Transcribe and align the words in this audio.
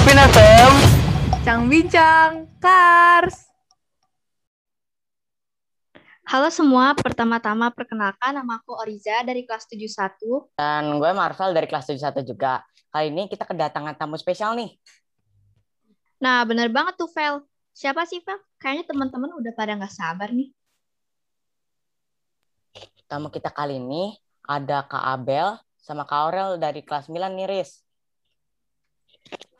Alvin 0.00 0.16
FM. 0.32 0.72
Bincang 1.28 1.62
Bincang 1.68 2.30
Kars. 2.56 3.52
Halo 6.24 6.48
semua, 6.48 6.96
pertama-tama 6.96 7.68
perkenalkan 7.68 8.32
nama 8.32 8.64
aku 8.64 8.80
Oriza 8.80 9.20
dari 9.28 9.44
kelas 9.44 9.68
71. 9.68 10.56
Dan 10.56 10.96
gue 10.96 11.10
Marvel 11.12 11.52
dari 11.52 11.68
kelas 11.68 11.92
71 11.92 12.24
juga. 12.24 12.64
Kali 12.88 13.12
ini 13.12 13.28
kita 13.28 13.44
kedatangan 13.44 13.92
tamu 13.92 14.16
spesial 14.16 14.56
nih. 14.56 14.72
Nah, 16.16 16.48
bener 16.48 16.72
banget 16.72 16.96
tuh, 16.96 17.12
Vel. 17.12 17.44
Siapa 17.76 18.08
sih, 18.08 18.24
Vel? 18.24 18.40
Kayaknya 18.56 18.96
teman-teman 18.96 19.36
udah 19.36 19.52
pada 19.52 19.76
nggak 19.76 19.92
sabar 19.92 20.32
nih. 20.32 20.48
Tamu 23.04 23.28
kita 23.28 23.52
kali 23.52 23.76
ini 23.76 24.16
ada 24.48 24.80
Kak 24.80 25.04
Abel 25.12 25.60
sama 25.76 26.08
Kak 26.08 26.24
Aurel 26.24 26.56
dari 26.56 26.80
kelas 26.80 27.12
9 27.12 27.36
nih, 27.36 27.44
Riz. 27.52 27.84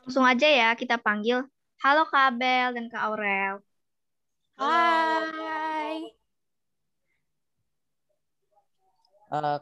Langsung 0.05 0.25
aja 0.25 0.47
ya 0.49 0.69
kita 0.73 0.97
panggil. 0.97 1.45
Halo 1.81 2.05
Kak 2.09 2.33
Abel 2.33 2.67
dan 2.77 2.85
Kak 2.89 3.01
Aurel. 3.09 3.55
Hai. 4.57 5.97
Eh, 9.31 9.57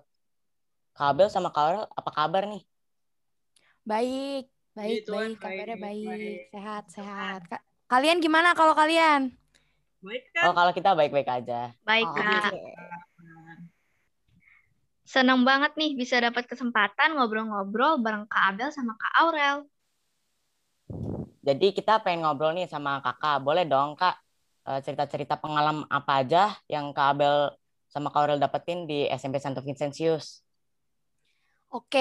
Kak 0.96 1.08
Abel 1.12 1.28
sama 1.32 1.50
Kak 1.54 1.64
Aurel 1.64 1.86
apa 2.00 2.10
kabar 2.12 2.44
nih? 2.48 2.62
Baik, 3.88 4.44
baik, 4.78 4.96
Gitu, 5.04 5.12
baik. 5.12 5.32
baik, 5.40 5.40
Kabarnya 5.42 5.78
baik. 5.80 6.08
baik. 6.08 6.38
Sehat, 6.54 6.84
sehat. 6.92 7.42
Ka- 7.48 7.66
Kalian 7.90 8.22
gimana 8.22 8.54
kalau 8.54 8.74
kalian? 8.78 9.34
Baik 10.00 10.24
Oh, 10.40 10.54
kan? 10.54 10.54
kalau 10.56 10.72
kita 10.78 10.90
baik-baik 10.96 11.30
aja. 11.30 11.74
Baik, 11.84 12.06
Oh, 12.06 12.16
Kak. 12.16 12.54
Senang 15.10 15.42
banget 15.42 15.74
nih 15.74 15.98
bisa 15.98 16.22
dapat 16.22 16.46
kesempatan 16.46 17.18
ngobrol-ngobrol 17.18 17.98
bareng 17.98 18.30
Kak 18.30 18.53
Abel 18.53 18.70
sama 18.70 18.94
Kak 18.94 19.14
Aurel. 19.26 19.66
Jadi 21.50 21.66
kita 21.78 21.92
pengen 22.03 22.19
ngobrol 22.23 22.52
nih 22.58 22.67
sama 22.73 22.92
kakak. 23.05 23.36
Boleh 23.45 23.64
dong, 23.72 23.89
Kak, 24.00 24.16
eh, 24.69 24.80
cerita-cerita 24.86 25.33
pengalaman 25.44 25.86
apa 25.97 26.11
aja 26.22 26.38
yang 26.73 26.86
Kak 26.95 27.08
Abel 27.17 27.36
sama 27.94 28.08
Kak 28.14 28.19
Aurel 28.22 28.39
dapetin 28.44 28.80
di 28.89 28.97
SMP 29.19 29.38
Santo 29.41 29.61
Vincentius. 29.66 30.25
Oke, 31.69 32.00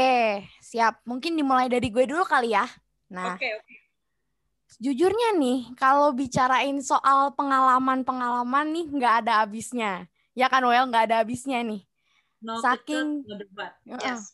siap. 0.64 1.04
Mungkin 1.04 1.36
dimulai 1.36 1.68
dari 1.68 1.88
gue 1.92 2.04
dulu 2.08 2.24
kali 2.24 2.56
ya. 2.56 2.64
Nah, 3.12 3.36
Oke, 3.36 3.48
oke. 3.56 3.74
jujurnya 4.84 5.28
nih, 5.42 5.58
kalau 5.80 6.08
bicarain 6.16 6.78
soal 6.90 7.32
pengalaman-pengalaman 7.38 8.66
nih, 8.74 8.86
nggak 8.96 9.14
ada 9.24 9.32
habisnya. 9.44 9.92
Ya 10.36 10.46
kan, 10.52 10.62
Well? 10.64 10.88
Nggak 10.88 11.04
ada 11.12 11.16
habisnya 11.24 11.58
nih. 11.64 11.80
No 12.38 12.62
Saking- 12.62 13.26
no 13.26 13.34
debat. 13.34 13.74
Yes. 13.82 14.30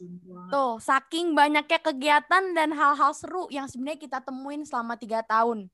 Tuh, 0.52 0.77
saking 0.77 1.33
banyaknya 1.33 1.80
kegiatan 1.80 2.52
dan 2.52 2.70
hal-hal 2.77 3.16
seru 3.16 3.48
yang 3.48 3.64
sebenarnya 3.64 4.00
kita 4.00 4.19
temuin 4.20 4.61
selama 4.69 5.00
tiga 5.00 5.24
tahun. 5.24 5.72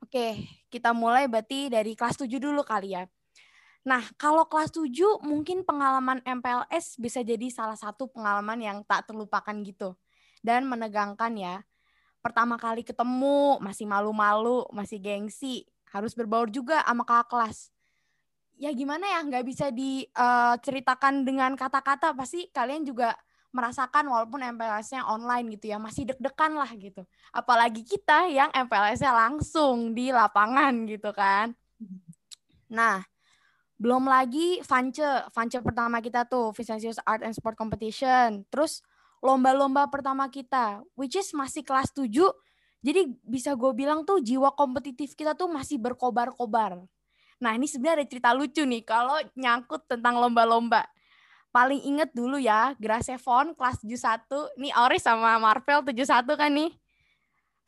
Oke, 0.00 0.48
kita 0.72 0.96
mulai 0.96 1.28
berarti 1.28 1.68
dari 1.68 1.92
kelas 1.92 2.16
7 2.16 2.40
dulu 2.40 2.64
kali 2.64 2.96
ya. 2.96 3.04
Nah, 3.84 4.00
kalau 4.16 4.48
kelas 4.48 4.72
7 4.72 5.20
mungkin 5.20 5.60
pengalaman 5.60 6.24
MPLS 6.24 6.96
bisa 6.96 7.20
jadi 7.20 7.52
salah 7.52 7.76
satu 7.76 8.08
pengalaman 8.08 8.56
yang 8.60 8.78
tak 8.88 9.04
terlupakan 9.10 9.52
gitu. 9.60 9.96
Dan 10.40 10.64
menegangkan 10.68 11.32
ya. 11.36 11.60
Pertama 12.24 12.56
kali 12.56 12.80
ketemu, 12.80 13.60
masih 13.60 13.84
malu-malu, 13.84 14.64
masih 14.72 14.96
gengsi. 15.02 15.68
Harus 15.92 16.16
berbaur 16.16 16.48
juga 16.48 16.80
sama 16.84 17.04
kakak 17.04 17.28
kelas 17.28 17.73
ya 18.54 18.70
gimana 18.70 19.04
ya 19.06 19.20
nggak 19.26 19.44
bisa 19.44 19.70
diceritakan 19.74 21.26
dengan 21.26 21.52
kata-kata 21.58 22.14
pasti 22.14 22.48
kalian 22.54 22.86
juga 22.86 23.14
merasakan 23.54 24.10
walaupun 24.10 24.42
MPLS-nya 24.42 25.06
online 25.06 25.54
gitu 25.54 25.70
ya 25.70 25.78
masih 25.78 26.10
deg-degan 26.10 26.58
lah 26.58 26.70
gitu. 26.74 27.06
Apalagi 27.30 27.86
kita 27.86 28.26
yang 28.26 28.50
MPLS-nya 28.50 29.14
langsung 29.14 29.94
di 29.94 30.10
lapangan 30.10 30.74
gitu 30.90 31.14
kan. 31.14 31.54
Nah 32.70 33.02
belum 33.78 34.06
lagi 34.06 34.62
Vance 34.66 35.30
Vance 35.30 35.58
pertama 35.62 36.02
kita 36.02 36.26
tuh 36.26 36.50
Vincentius 36.50 36.98
Art 37.06 37.22
and 37.22 37.34
Sport 37.34 37.54
Competition. 37.54 38.42
Terus 38.50 38.82
lomba-lomba 39.22 39.86
pertama 39.86 40.26
kita 40.28 40.82
which 40.98 41.14
is 41.16 41.30
masih 41.32 41.64
kelas 41.64 41.88
7 41.96 42.10
jadi 42.84 43.08
bisa 43.24 43.56
gue 43.56 43.72
bilang 43.72 44.04
tuh 44.04 44.20
jiwa 44.20 44.52
kompetitif 44.52 45.16
kita 45.16 45.32
tuh 45.32 45.48
masih 45.48 45.80
berkobar-kobar 45.80 46.84
Nah 47.44 47.52
ini 47.52 47.68
sebenarnya 47.68 48.00
ada 48.00 48.06
cerita 48.08 48.32
lucu 48.32 48.64
nih 48.64 48.80
kalau 48.88 49.20
nyangkut 49.36 49.84
tentang 49.84 50.16
lomba-lomba. 50.16 50.88
Paling 51.52 51.84
inget 51.84 52.10
dulu 52.16 52.40
ya, 52.40 52.72
Grasevon 52.80 53.52
kelas 53.52 53.84
71. 53.84 54.56
Nih 54.56 54.72
Ori 54.80 54.96
sama 54.96 55.36
Marvel 55.36 55.84
71 55.84 56.24
kan 56.40 56.50
nih. 56.50 56.72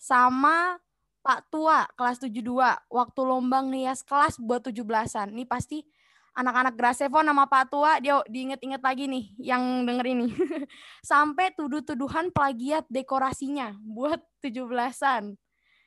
Sama 0.00 0.80
Pak 1.20 1.52
Tua 1.52 1.84
kelas 1.92 2.24
72. 2.24 2.40
Waktu 2.88 3.20
lomba 3.20 3.60
ngias 3.60 4.00
kelas 4.00 4.40
buat 4.40 4.64
17-an. 4.64 5.36
Nih 5.36 5.44
pasti 5.44 5.84
anak-anak 6.32 6.74
Grasevon 6.74 7.28
sama 7.28 7.44
Pak 7.46 7.64
Tua 7.68 8.00
dia 8.00 8.18
diinget-inget 8.26 8.80
lagi 8.80 9.04
nih 9.06 9.24
yang 9.38 9.84
denger 9.84 10.06
ini. 10.08 10.26
Sampai 11.04 11.52
tuduh-tuduhan 11.52 12.32
plagiat 12.32 12.88
dekorasinya 12.88 13.76
buat 13.84 14.18
17-an. 14.40 15.36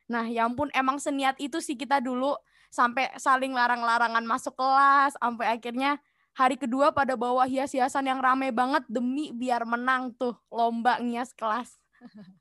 Nah, 0.10 0.26
ya 0.26 0.48
ampun 0.48 0.74
emang 0.74 0.98
seniat 0.98 1.36
itu 1.38 1.62
sih 1.62 1.78
kita 1.78 2.02
dulu 2.02 2.34
sampai 2.70 3.10
saling 3.18 3.52
larang-larangan 3.52 4.22
masuk 4.24 4.54
kelas 4.54 5.18
sampai 5.18 5.58
akhirnya 5.58 5.98
hari 6.38 6.56
kedua 6.56 6.94
pada 6.94 7.18
bawa 7.18 7.50
hias-hiasan 7.50 8.06
yang 8.06 8.22
rame 8.22 8.54
banget 8.54 8.86
demi 8.88 9.34
biar 9.34 9.66
menang 9.66 10.14
tuh 10.16 10.38
lomba 10.54 11.02
ngias 11.02 11.34
kelas. 11.34 11.76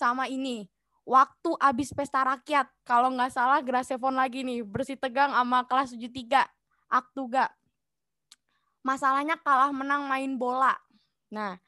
Sama 0.00 0.26
ini, 0.26 0.66
waktu 1.04 1.52
abis 1.60 1.92
pesta 1.92 2.24
rakyat, 2.24 2.66
kalau 2.88 3.12
nggak 3.12 3.30
salah 3.30 3.60
Grasevon 3.60 4.16
lagi 4.16 4.40
nih, 4.40 4.64
bersih 4.64 4.96
tegang 4.96 5.28
sama 5.36 5.68
kelas 5.68 5.92
73, 5.92 6.48
Aktuga. 6.88 7.52
Masalahnya 8.80 9.36
kalah 9.44 9.76
menang 9.76 10.08
main 10.08 10.40
bola. 10.40 10.72
Nah, 11.28 11.60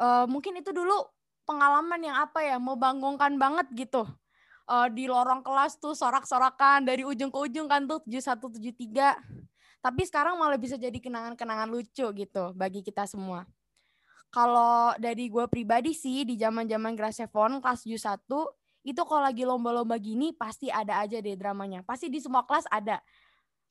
eh, 0.00 0.24
mungkin 0.32 0.64
itu 0.64 0.72
dulu 0.72 0.96
pengalaman 1.44 2.00
yang 2.00 2.16
apa 2.16 2.40
ya, 2.40 2.56
membanggakan 2.56 3.36
banget 3.36 3.68
gitu 3.76 4.08
uh, 4.70 4.88
di 4.88 5.10
lorong 5.10 5.42
kelas 5.42 5.82
tuh 5.82 5.98
sorak-sorakan 5.98 6.86
dari 6.86 7.02
ujung 7.02 7.34
ke 7.34 7.38
ujung 7.50 7.66
kan 7.66 7.84
tuh 7.90 7.98
7173. 8.06 9.82
Tapi 9.82 10.02
sekarang 10.06 10.38
malah 10.38 10.60
bisa 10.60 10.78
jadi 10.78 10.94
kenangan-kenangan 10.94 11.66
lucu 11.66 12.06
gitu 12.14 12.44
bagi 12.54 12.86
kita 12.86 13.08
semua. 13.10 13.42
Kalau 14.30 14.94
dari 14.94 15.26
gue 15.26 15.50
pribadi 15.50 15.90
sih 15.90 16.22
di 16.22 16.38
zaman-zaman 16.38 16.94
Grasevon 16.94 17.58
kelas 17.58 17.82
71 17.82 18.22
itu 18.86 19.02
kalau 19.04 19.26
lagi 19.26 19.42
lomba-lomba 19.44 19.98
gini 19.98 20.32
pasti 20.32 20.70
ada 20.70 21.02
aja 21.02 21.18
deh 21.18 21.34
dramanya. 21.34 21.82
Pasti 21.82 22.06
di 22.06 22.22
semua 22.22 22.46
kelas 22.46 22.70
ada. 22.70 23.02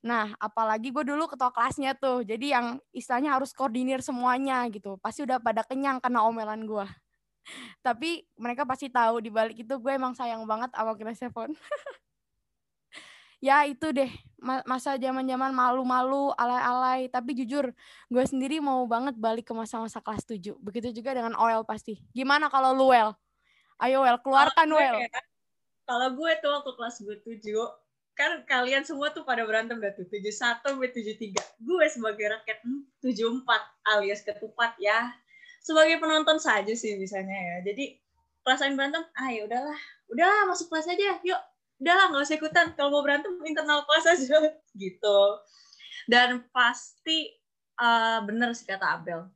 Nah, 0.03 0.35
apalagi 0.41 0.91
gue 0.91 1.05
dulu 1.07 1.31
ketua 1.31 1.53
kelasnya 1.55 1.95
tuh. 1.95 2.27
Jadi 2.27 2.51
yang 2.51 2.81
istilahnya 2.91 3.39
harus 3.39 3.55
koordinir 3.55 4.03
semuanya 4.03 4.67
gitu. 4.67 4.99
Pasti 4.99 5.23
udah 5.23 5.39
pada 5.39 5.63
kenyang 5.63 6.03
kena 6.03 6.27
omelan 6.27 6.67
gue 6.67 6.87
tapi 7.85 8.27
mereka 8.35 8.67
pasti 8.67 8.91
tahu 8.91 9.23
di 9.23 9.31
balik 9.31 9.61
itu 9.61 9.73
gue 9.79 9.91
emang 9.93 10.13
sayang 10.13 10.43
banget 10.43 10.73
sama 10.73 10.93
Grasevon. 10.95 11.51
ya 13.47 13.63
itu 13.67 13.89
deh. 13.95 14.11
Masa 14.43 14.95
zaman-zaman 14.95 15.51
malu-malu 15.51 16.31
alay-alay. 16.35 17.07
Tapi 17.11 17.35
jujur 17.43 17.71
gue 18.11 18.23
sendiri 18.27 18.59
mau 18.59 18.83
banget 18.87 19.15
balik 19.15 19.47
ke 19.47 19.53
masa-masa 19.55 20.03
kelas 20.03 20.23
7 20.27 20.59
begitu 20.59 20.91
juga 20.91 21.15
dengan 21.15 21.35
Oel 21.39 21.63
pasti. 21.63 21.99
Gimana 22.11 22.51
kalau 22.51 22.75
lu 22.75 22.91
Well 22.91 23.15
ayo 23.79 24.03
Well 24.03 24.19
keluarkan 24.19 24.67
Well 24.75 24.99
ya, 24.99 25.21
Kalau 25.87 26.13
gue 26.13 26.31
tuh 26.37 26.51
waktu 26.53 26.71
kelas 26.77 26.95
gue 27.01 27.17
7, 27.41 27.49
kan 28.13 28.45
kalian 28.45 28.85
semua 28.85 29.09
tuh 29.09 29.25
pada 29.25 29.41
berantem 29.41 29.81
dah 29.81 29.89
tuh. 29.95 30.05
71 30.05 30.29
sampai 30.61 30.93
73. 30.93 31.33
Gue 31.65 31.85
sebagai 31.89 32.29
rakyat 32.29 32.61
hmm, 32.61 32.85
74 33.01 33.97
alias 33.97 34.21
ketupat 34.21 34.77
ya. 34.77 35.09
Sebagai 35.59 35.99
penonton 35.99 36.39
saja 36.39 36.71
sih 36.73 36.95
misalnya 36.95 37.35
ya. 37.35 37.55
Jadi 37.71 37.99
kelas 38.43 38.59
lain 38.65 38.75
berantem, 38.79 39.03
ah 39.15 39.29
ya 39.29 39.41
udahlah, 39.45 39.79
udahlah 40.09 40.41
masuk 40.49 40.67
kelas 40.71 40.87
aja, 40.89 41.19
yuk. 41.21 41.41
Udahlah 41.79 42.05
nggak 42.11 42.23
usah 42.27 42.37
ikutan. 42.39 42.67
Kalau 42.75 42.89
mau 42.91 43.03
berantem 43.03 43.31
internal 43.47 43.87
kelas 43.87 44.05
aja 44.15 44.37
gitu. 44.83 45.19
Dan 46.09 46.43
pasti 46.51 47.31
uh, 47.79 48.19
bener 48.27 48.51
sih 48.51 48.67
kata 48.67 48.99
Abel. 48.99 49.29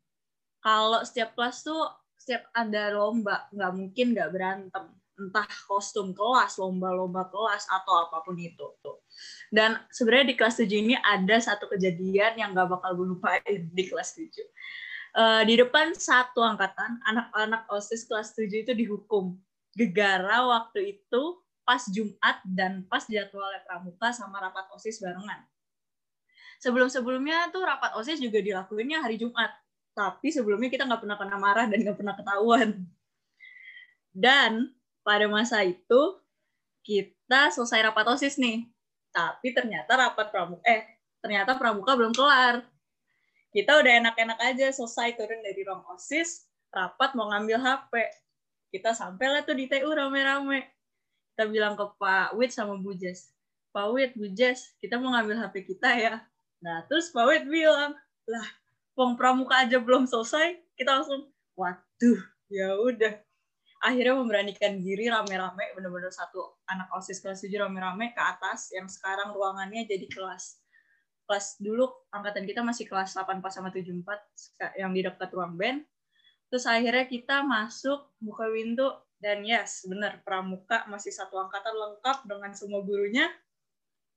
Kalau 0.64 1.04
setiap 1.04 1.36
kelas 1.36 1.64
tuh 1.64 1.88
setiap 2.20 2.48
ada 2.56 2.96
lomba 2.96 3.52
nggak 3.52 3.72
mungkin 3.76 4.16
nggak 4.16 4.32
berantem 4.32 4.86
entah 5.14 5.46
kostum 5.70 6.12
kelas, 6.12 6.58
lomba-lomba 6.58 7.30
kelas 7.30 7.70
atau 7.70 8.10
apa 8.10 8.26
pun 8.26 8.34
itu. 8.38 8.66
Dan 9.54 9.78
sebenarnya 9.94 10.34
di 10.34 10.36
kelas 10.36 10.58
7 10.58 10.74
ini 10.74 10.96
ada 10.98 11.38
satu 11.38 11.70
kejadian 11.70 12.34
yang 12.42 12.50
nggak 12.58 12.66
bakal 12.66 12.98
gue 12.98 13.08
lupain 13.14 13.62
di 13.70 13.84
kelas 13.86 14.18
7. 14.18 14.26
Uh, 15.14 15.46
di 15.46 15.62
depan 15.62 15.94
satu 15.94 16.42
angkatan, 16.42 16.98
anak-anak 17.06 17.70
OSIS 17.70 18.10
kelas 18.10 18.34
7 18.34 18.66
itu 18.66 18.74
dihukum. 18.74 19.38
Gegara 19.78 20.42
waktu 20.50 20.98
itu 20.98 21.22
pas 21.62 21.86
Jumat 21.90 22.42
dan 22.50 22.84
pas 22.90 23.06
jadwal 23.06 23.54
pramuka 23.66 24.10
sama 24.10 24.42
rapat 24.42 24.66
OSIS 24.74 25.00
barengan. 25.00 25.46
Sebelum-sebelumnya 26.60 27.54
tuh 27.54 27.62
rapat 27.62 27.94
OSIS 27.94 28.18
juga 28.24 28.42
dilakuinnya 28.42 29.06
hari 29.06 29.22
Jumat. 29.22 29.54
Tapi 29.94 30.34
sebelumnya 30.34 30.74
kita 30.74 30.90
nggak 30.90 31.06
pernah 31.06 31.18
kena 31.22 31.38
marah 31.38 31.66
dan 31.70 31.78
nggak 31.86 31.98
pernah 32.02 32.18
ketahuan 32.18 32.90
Dan 34.10 34.74
pada 35.06 35.30
masa 35.30 35.62
itu 35.62 36.02
kita 36.82 37.54
selesai 37.54 37.86
rapat 37.92 38.06
OSIS 38.18 38.42
nih. 38.42 38.66
Tapi 39.14 39.54
ternyata 39.54 39.94
rapat 39.94 40.34
pramuka 40.34 40.66
eh 40.66 40.98
ternyata 41.22 41.54
pramuka 41.54 41.94
belum 41.94 42.14
kelar. 42.18 42.66
Kita 43.54 43.78
udah 43.78 43.94
enak-enak 44.02 44.40
aja 44.42 44.74
selesai 44.74 45.14
turun 45.14 45.46
dari 45.46 45.62
ruang 45.62 45.86
OSIS, 45.94 46.50
rapat 46.74 47.14
mau 47.14 47.30
ngambil 47.30 47.62
HP. 47.62 47.94
Kita 48.74 48.98
sampailah 48.98 49.46
tuh 49.46 49.54
di 49.54 49.70
TU 49.70 49.94
rame-rame. 49.94 50.74
Kita 51.30 51.46
bilang 51.46 51.78
ke 51.78 51.86
Pak 52.02 52.34
Wit 52.34 52.50
sama 52.50 52.82
Bu 52.82 52.98
Jess, 52.98 53.30
Pak 53.70 53.94
Wit, 53.94 54.18
Bu 54.18 54.26
Jess, 54.34 54.74
kita 54.82 54.98
mau 54.98 55.14
ngambil 55.14 55.46
HP 55.46 55.70
kita 55.70 55.86
ya. 55.94 56.26
Nah, 56.66 56.82
terus 56.90 57.14
Pak 57.14 57.30
Wit 57.30 57.46
bilang, 57.46 57.94
lah, 58.26 58.48
Wong 58.98 59.14
pramuka 59.18 59.66
aja 59.66 59.78
belum 59.78 60.10
selesai, 60.10 60.58
kita 60.74 61.02
langsung, 61.02 61.30
waduh, 61.54 62.22
ya 62.50 62.74
udah. 62.74 63.22
Akhirnya 63.86 64.18
memberanikan 64.18 64.82
diri 64.82 65.14
rame-rame, 65.14 65.78
bener-bener 65.78 66.10
satu 66.10 66.58
anak 66.70 66.90
OSIS 66.90 67.22
kelas 67.22 67.46
7 67.46 67.54
rame-rame 67.62 68.18
ke 68.18 68.22
atas, 68.22 68.74
yang 68.74 68.90
sekarang 68.90 69.30
ruangannya 69.34 69.86
jadi 69.86 70.10
kelas 70.10 70.63
kelas 71.34 71.58
dulu 71.58 71.90
angkatan 72.14 72.46
kita 72.46 72.62
masih 72.62 72.86
kelas 72.86 73.18
84 73.18 73.42
sama 73.50 73.74
74 73.74 74.78
yang 74.78 74.94
di 74.94 75.02
dekat 75.02 75.34
ruang 75.34 75.58
band 75.58 75.82
Terus 76.54 76.70
akhirnya 76.70 77.10
kita 77.10 77.42
masuk, 77.42 78.14
buka 78.22 78.46
pintu, 78.54 78.86
dan 79.18 79.42
yes, 79.42 79.90
benar 79.90 80.22
pramuka 80.22 80.86
masih 80.86 81.10
satu 81.10 81.42
angkatan 81.42 81.74
lengkap 81.74 82.30
dengan 82.30 82.54
semua 82.54 82.86
gurunya. 82.86 83.26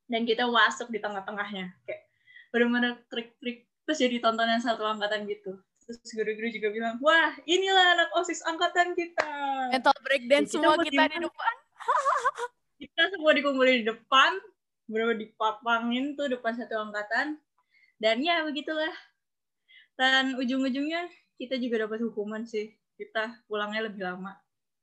Dan 0.05 0.29
kita 0.29 0.45
masuk 0.45 0.93
di 0.93 1.01
tengah-tengahnya. 1.01 1.73
Kayak 1.89 2.03
benar-benar 2.53 3.01
trik-trik. 3.09 3.65
Terus 3.89 3.99
jadi 4.05 4.21
tontonan 4.21 4.61
satu 4.61 4.85
angkatan 4.85 5.25
gitu. 5.25 5.57
Terus 5.89 5.97
guru-guru 6.13 6.53
juga 6.53 6.69
bilang, 6.77 7.01
wah 7.01 7.33
inilah 7.49 8.05
anak 8.05 8.13
OSIS 8.21 8.45
angkatan 8.45 8.93
kita. 8.93 9.33
Mental 9.73 9.97
breakdance 10.05 10.53
semua 10.53 10.77
kita 10.85 11.09
di 11.09 11.25
depan. 11.25 11.55
kita 12.85 13.03
semua 13.17 13.33
dikumpulin 13.33 13.81
di 13.81 13.87
depan, 13.89 14.37
benar 14.87 15.19
dipapangin 15.19 16.15
tuh 16.15 16.31
depan 16.31 16.55
satu 16.55 16.79
angkatan. 16.79 17.39
Dan 17.99 18.23
ya 18.23 18.43
begitulah. 18.47 18.93
Dan 19.97 20.37
ujung-ujungnya 20.37 21.09
kita 21.41 21.57
juga 21.59 21.89
dapat 21.89 22.05
hukuman 22.07 22.45
sih. 22.45 22.75
Kita 22.97 23.45
pulangnya 23.51 23.87
lebih 23.89 24.05
lama. 24.05 24.37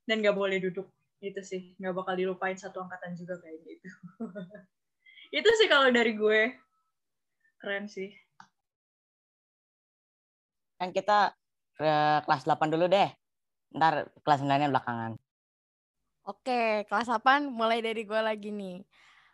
Dan 0.04 0.20
nggak 0.20 0.36
boleh 0.36 0.60
duduk. 0.60 0.90
Itu 1.24 1.42
sih. 1.42 1.78
Nggak 1.80 1.94
bakal 1.96 2.14
dilupain 2.20 2.58
satu 2.58 2.84
angkatan 2.84 3.16
juga 3.16 3.40
kayak 3.40 3.60
gitu 3.64 3.88
itu 5.38 5.50
sih 5.58 5.68
kalau 5.72 5.90
dari 5.90 6.14
gue. 6.14 6.54
Keren 7.58 7.88
sih. 7.90 8.12
Kan 10.78 10.92
kita 10.92 11.34
ke 11.74 11.92
kelas 12.28 12.44
8 12.46 12.70
dulu 12.70 12.86
deh. 12.86 13.10
Ntar 13.74 14.14
kelas 14.22 14.46
9 14.46 14.70
belakangan. 14.70 15.12
Oke, 16.24 16.86
kelas 16.88 17.10
8 17.10 17.50
mulai 17.50 17.82
dari 17.82 18.06
gue 18.06 18.22
lagi 18.22 18.54
nih. 18.54 18.86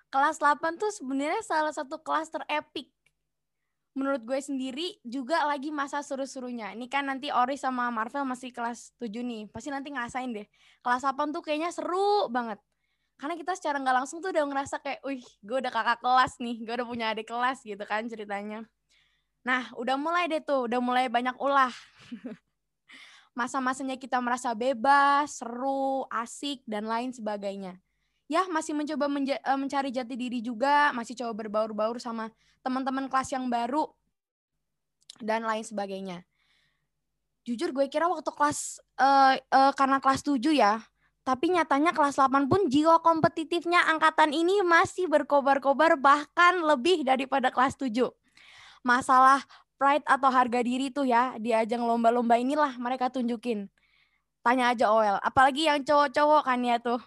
Kelas 0.10 0.42
8 0.42 0.82
tuh 0.82 0.90
sebenarnya 0.90 1.42
salah 1.46 1.70
satu 1.70 2.02
kelas 2.02 2.34
terepik 2.34 2.90
menurut 3.98 4.24
gue 4.24 4.40
sendiri 4.40 4.96
juga 5.04 5.44
lagi 5.44 5.74
masa 5.74 6.00
seru-serunya. 6.00 6.72
Ini 6.72 6.88
kan 6.88 7.10
nanti 7.10 7.34
Ori 7.34 7.60
sama 7.60 7.92
Marvel 7.92 8.24
masih 8.24 8.54
kelas 8.56 8.96
7 9.02 9.12
nih. 9.26 9.52
Pasti 9.52 9.74
nanti 9.74 9.92
ngerasain 9.92 10.32
deh. 10.32 10.48
Kelas 10.80 11.04
8 11.04 11.36
tuh 11.36 11.44
kayaknya 11.44 11.74
seru 11.74 12.32
banget. 12.32 12.62
Karena 13.20 13.36
kita 13.36 13.52
secara 13.60 13.84
nggak 13.84 13.96
langsung 14.00 14.24
tuh 14.24 14.32
udah 14.32 14.48
ngerasa 14.48 14.80
kayak, 14.80 15.04
wih 15.04 15.26
gue 15.44 15.58
udah 15.60 15.74
kakak 15.74 16.00
kelas 16.00 16.34
nih. 16.40 16.58
Gue 16.64 16.74
udah 16.80 16.88
punya 16.88 17.06
adik 17.12 17.28
kelas 17.28 17.60
gitu 17.68 17.84
kan 17.84 18.08
ceritanya. 18.08 18.64
Nah 19.44 19.68
udah 19.76 20.00
mulai 20.00 20.32
deh 20.32 20.40
tuh, 20.40 20.72
udah 20.72 20.80
mulai 20.80 21.12
banyak 21.12 21.36
ulah. 21.36 21.74
Masa-masanya 23.40 24.00
kita 24.00 24.20
merasa 24.24 24.56
bebas, 24.56 25.44
seru, 25.44 26.08
asik, 26.08 26.64
dan 26.64 26.88
lain 26.88 27.12
sebagainya 27.12 27.80
ya 28.30 28.46
masih 28.48 28.78
mencoba 28.78 29.10
menja- 29.10 29.42
eh, 29.42 29.58
mencari 29.58 29.90
jati 29.90 30.14
diri 30.14 30.40
juga, 30.46 30.94
masih 30.94 31.18
coba 31.18 31.34
berbaur-baur 31.44 31.98
sama 31.98 32.30
teman-teman 32.62 33.10
kelas 33.10 33.34
yang 33.34 33.50
baru 33.50 33.90
dan 35.18 35.44
lain 35.44 35.66
sebagainya. 35.66 36.22
Jujur 37.44 37.74
gue 37.74 37.90
kira 37.90 38.06
waktu 38.06 38.30
kelas 38.30 38.78
uh, 39.02 39.34
uh, 39.50 39.74
karena 39.74 39.98
kelas 39.98 40.22
7 40.22 40.54
ya, 40.54 40.78
tapi 41.26 41.50
nyatanya 41.50 41.90
kelas 41.90 42.22
8 42.22 42.46
pun 42.46 42.70
jiwa 42.70 43.02
kompetitifnya 43.02 43.90
angkatan 43.90 44.30
ini 44.30 44.62
masih 44.62 45.10
berkobar-kobar 45.10 45.98
bahkan 45.98 46.62
lebih 46.62 47.02
daripada 47.02 47.50
kelas 47.50 47.74
7. 47.74 48.06
Masalah 48.86 49.42
pride 49.82 50.06
atau 50.06 50.30
harga 50.30 50.62
diri 50.62 50.94
tuh 50.94 51.10
ya 51.10 51.34
di 51.42 51.50
ajang 51.56 51.82
lomba-lomba 51.82 52.38
inilah 52.38 52.78
mereka 52.78 53.10
tunjukin. 53.10 53.66
Tanya 54.46 54.72
aja 54.72 54.94
Oel, 54.94 55.18
apalagi 55.20 55.66
yang 55.66 55.82
cowok-cowok 55.82 56.46
kan 56.46 56.60
ya 56.62 56.78
tuh 56.78 57.02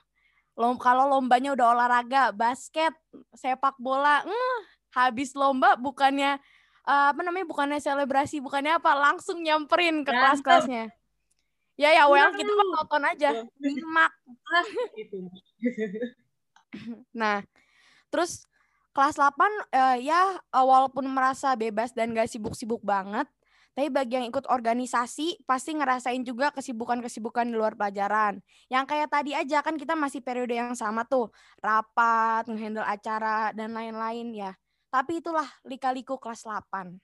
Lom, 0.53 0.77
kalau 0.77 1.09
lombanya 1.09 1.57
udah 1.57 1.73
olahraga, 1.73 2.29
basket, 2.31 2.93
sepak 3.33 3.73
bola, 3.81 4.21
mm, 4.21 4.59
habis 4.93 5.33
lomba 5.33 5.81
bukannya 5.81 6.37
uh, 6.85 7.09
apa 7.15 7.21
namanya 7.25 7.49
bukannya 7.49 7.81
selebrasi, 7.81 8.45
bukannya 8.45 8.77
apa, 8.77 8.93
langsung 8.93 9.41
nyamperin 9.41 10.05
ke 10.05 10.13
kelas-kelasnya. 10.13 10.93
Ya 11.81 11.97
ya, 11.97 12.05
well 12.05 12.29
kita 12.37 12.53
nonton 12.53 13.03
aja, 13.09 13.29
nyimak. 13.57 14.13
nah, 17.21 17.41
terus 18.13 18.45
kelas 18.93 19.17
8 19.17 19.25
uh, 19.25 19.33
eh, 19.73 19.97
ya 20.05 20.37
walaupun 20.53 21.09
merasa 21.09 21.57
bebas 21.57 21.97
dan 21.97 22.13
gak 22.13 22.29
sibuk-sibuk 22.29 22.85
banget, 22.85 23.25
tapi 23.73 23.89
bagi 23.89 24.21
yang 24.21 24.29
ikut 24.29 24.45
organisasi 24.53 25.49
pasti 25.49 25.73
ngerasain 25.73 26.21
juga 26.29 26.53
kesibukan-kesibukan 26.53 27.49
di 27.49 27.57
luar 27.57 27.73
pelajaran. 27.73 28.45
Yang 28.69 28.85
kayak 28.85 29.09
tadi 29.09 29.33
aja 29.33 29.65
kan 29.65 29.81
kita 29.81 29.97
masih 29.97 30.21
periode 30.21 30.53
yang 30.53 30.77
sama 30.77 31.09
tuh, 31.09 31.33
rapat, 31.65 32.45
ngehandle 32.53 32.85
acara 32.85 33.57
dan 33.57 33.73
lain-lain 33.73 34.37
ya. 34.37 34.53
Tapi 34.93 35.25
itulah 35.25 35.49
lika-liku 35.65 36.21
kelas 36.21 36.45
8. 36.45 37.01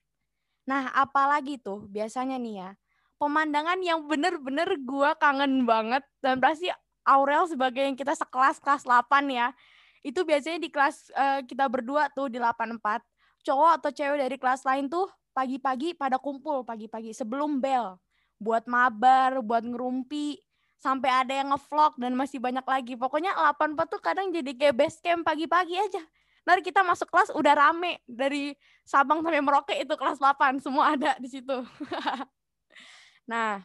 Nah, 0.68 0.92
apalagi 0.92 1.56
tuh 1.56 1.88
biasanya 1.88 2.36
nih 2.36 2.54
ya, 2.60 2.70
pemandangan 3.16 3.80
yang 3.80 4.04
bener-bener 4.04 4.68
gua 4.84 5.16
kangen 5.16 5.64
banget 5.64 6.04
dan 6.20 6.36
pasti 6.36 6.68
Aurel 7.08 7.48
sebagai 7.48 7.80
yang 7.80 7.96
kita 7.96 8.12
sekelas 8.12 8.60
kelas 8.60 8.84
8 8.84 9.08
ya. 9.32 9.56
Itu 10.04 10.28
biasanya 10.28 10.60
di 10.60 10.68
kelas 10.68 11.08
uh, 11.16 11.40
kita 11.48 11.64
berdua 11.72 12.12
tuh 12.12 12.28
di 12.28 12.36
84. 12.36 13.00
Cowok 13.40 13.70
atau 13.80 13.88
cewek 13.88 14.20
dari 14.20 14.36
kelas 14.36 14.68
lain 14.68 14.92
tuh 14.92 15.08
pagi-pagi 15.38 15.94
pada 15.94 16.18
kumpul 16.18 16.66
pagi-pagi 16.66 17.14
sebelum 17.14 17.62
bel 17.62 17.94
buat 18.42 18.66
mabar, 18.66 19.38
buat 19.38 19.62
ngerumpi, 19.62 20.38
sampai 20.78 21.10
ada 21.10 21.34
yang 21.34 21.50
ngevlog 21.54 21.98
dan 21.98 22.14
masih 22.14 22.38
banyak 22.38 22.62
lagi. 22.62 22.94
Pokoknya 22.94 23.34
84 23.34 23.86
tuh 23.86 24.00
kadang 24.02 24.30
jadi 24.30 24.50
kayak 24.54 24.74
base 24.78 24.98
camp 25.02 25.26
pagi-pagi 25.26 25.74
aja. 25.74 26.02
Nanti 26.46 26.62
kita 26.70 26.80
masuk 26.86 27.10
kelas 27.10 27.34
udah 27.34 27.54
rame 27.54 28.00
dari 28.08 28.54
Sabang 28.86 29.20
sampai 29.20 29.42
Merauke 29.42 29.76
itu 29.76 29.94
kelas 29.98 30.16
8 30.16 30.62
semua 30.64 30.96
ada 30.96 31.18
di 31.20 31.28
situ. 31.28 31.54
nah, 33.30 33.60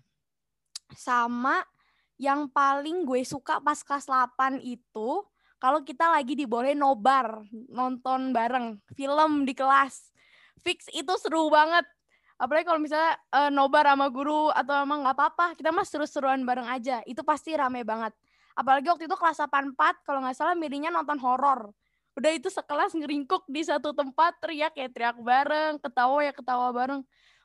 sama 0.92 1.64
yang 2.20 2.50
paling 2.50 3.08
gue 3.08 3.24
suka 3.24 3.62
pas 3.64 3.80
kelas 3.80 4.10
8 4.10 4.60
itu 4.62 5.10
kalau 5.64 5.80
kita 5.80 6.12
lagi 6.12 6.36
dibolehin 6.36 6.84
nobar, 6.84 7.40
nonton 7.72 8.36
bareng 8.36 8.84
film 9.00 9.48
di 9.48 9.56
kelas 9.56 10.12
fix 10.64 10.88
itu 10.96 11.14
seru 11.20 11.52
banget. 11.52 11.86
Apalagi 12.42 12.66
kalau 12.66 12.82
misalnya 12.82 13.14
uh, 13.30 13.52
nobar 13.54 13.86
sama 13.88 14.10
guru 14.10 14.50
atau 14.52 14.84
emang 14.84 15.06
nggak 15.06 15.16
apa-apa 15.16 15.46
kita 15.56 15.70
mah 15.70 15.86
seru-seruan 15.86 16.42
bareng 16.44 16.68
aja. 16.68 17.06
Itu 17.06 17.22
pasti 17.22 17.54
rame 17.54 17.86
banget. 17.86 18.12
Apalagi 18.58 18.90
waktu 18.90 19.06
itu 19.06 19.16
kelas 19.16 19.38
84 19.44 20.06
kalau 20.08 20.26
nggak 20.26 20.36
salah 20.36 20.56
milihnya 20.58 20.90
nonton 20.90 21.22
horor. 21.22 21.72
Udah 22.14 22.32
itu 22.34 22.50
sekelas 22.50 22.94
ngeringkuk 22.98 23.46
di 23.50 23.66
satu 23.66 23.94
tempat 23.94 24.38
teriak 24.42 24.74
ya 24.78 24.88
teriak 24.90 25.18
bareng 25.22 25.78
ketawa 25.82 26.20
ya 26.26 26.34
ketawa 26.34 26.74
bareng. 26.74 27.02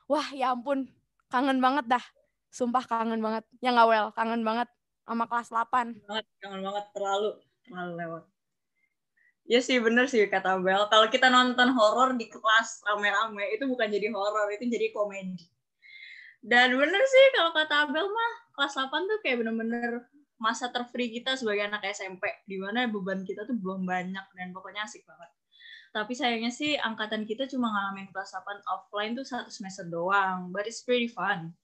Wah 0.09 0.27
ya 0.33 0.53
ampun 0.53 0.89
kangen 1.29 1.61
banget 1.61 1.85
dah. 1.85 2.05
Sumpah 2.49 2.81
kangen 2.85 3.21
banget. 3.21 3.45
Ya 3.61 3.73
nggak 3.73 3.87
well 3.89 4.07
kangen 4.13 4.41
banget 4.41 4.69
sama 5.09 5.25
kelas 5.25 5.49
8 5.49 6.05
banget 6.05 6.25
kangen 6.37 6.61
banget 6.61 6.85
terlalu 6.93 7.29
terlalu 7.65 7.91
lewat 7.97 8.23
Iya 9.49 9.59
sih 9.65 9.81
bener 9.81 10.05
sih 10.05 10.29
kata 10.29 10.61
Bel. 10.61 10.85
Kalau 10.93 11.09
kita 11.09 11.33
nonton 11.33 11.73
horor 11.73 12.13
di 12.13 12.29
kelas 12.29 12.85
rame-rame 12.85 13.49
itu 13.57 13.65
bukan 13.65 13.89
jadi 13.89 14.13
horor, 14.13 14.45
itu 14.53 14.69
jadi 14.69 14.93
komedi. 14.93 15.49
Dan 16.39 16.77
bener 16.77 17.03
sih 17.03 17.25
kalau 17.33 17.51
kata 17.57 17.89
Abel 17.89 18.05
mah 18.07 18.31
kelas 18.53 18.77
8 18.77 19.09
tuh 19.09 19.17
kayak 19.25 19.41
bener-bener 19.41 20.05
masa 20.39 20.71
terfree 20.71 21.11
kita 21.11 21.35
sebagai 21.35 21.67
anak 21.67 21.83
SMP 21.91 22.29
di 22.47 22.61
mana 22.61 22.87
beban 22.87 23.25
kita 23.27 23.43
tuh 23.43 23.57
belum 23.59 23.83
banyak 23.89 24.23
dan 24.37 24.47
pokoknya 24.53 24.85
asik 24.85 25.01
banget. 25.03 25.33
Tapi 25.89 26.13
sayangnya 26.13 26.53
sih 26.53 26.77
angkatan 26.77 27.25
kita 27.25 27.49
cuma 27.49 27.73
ngalamin 27.73 28.07
kelas 28.13 28.37
8 28.37 28.61
offline 28.69 29.17
tuh 29.17 29.25
satu 29.25 29.49
semester 29.49 29.89
doang, 29.89 30.53
but 30.53 30.69
it's 30.69 30.85
pretty 30.85 31.09
fun. 31.09 31.57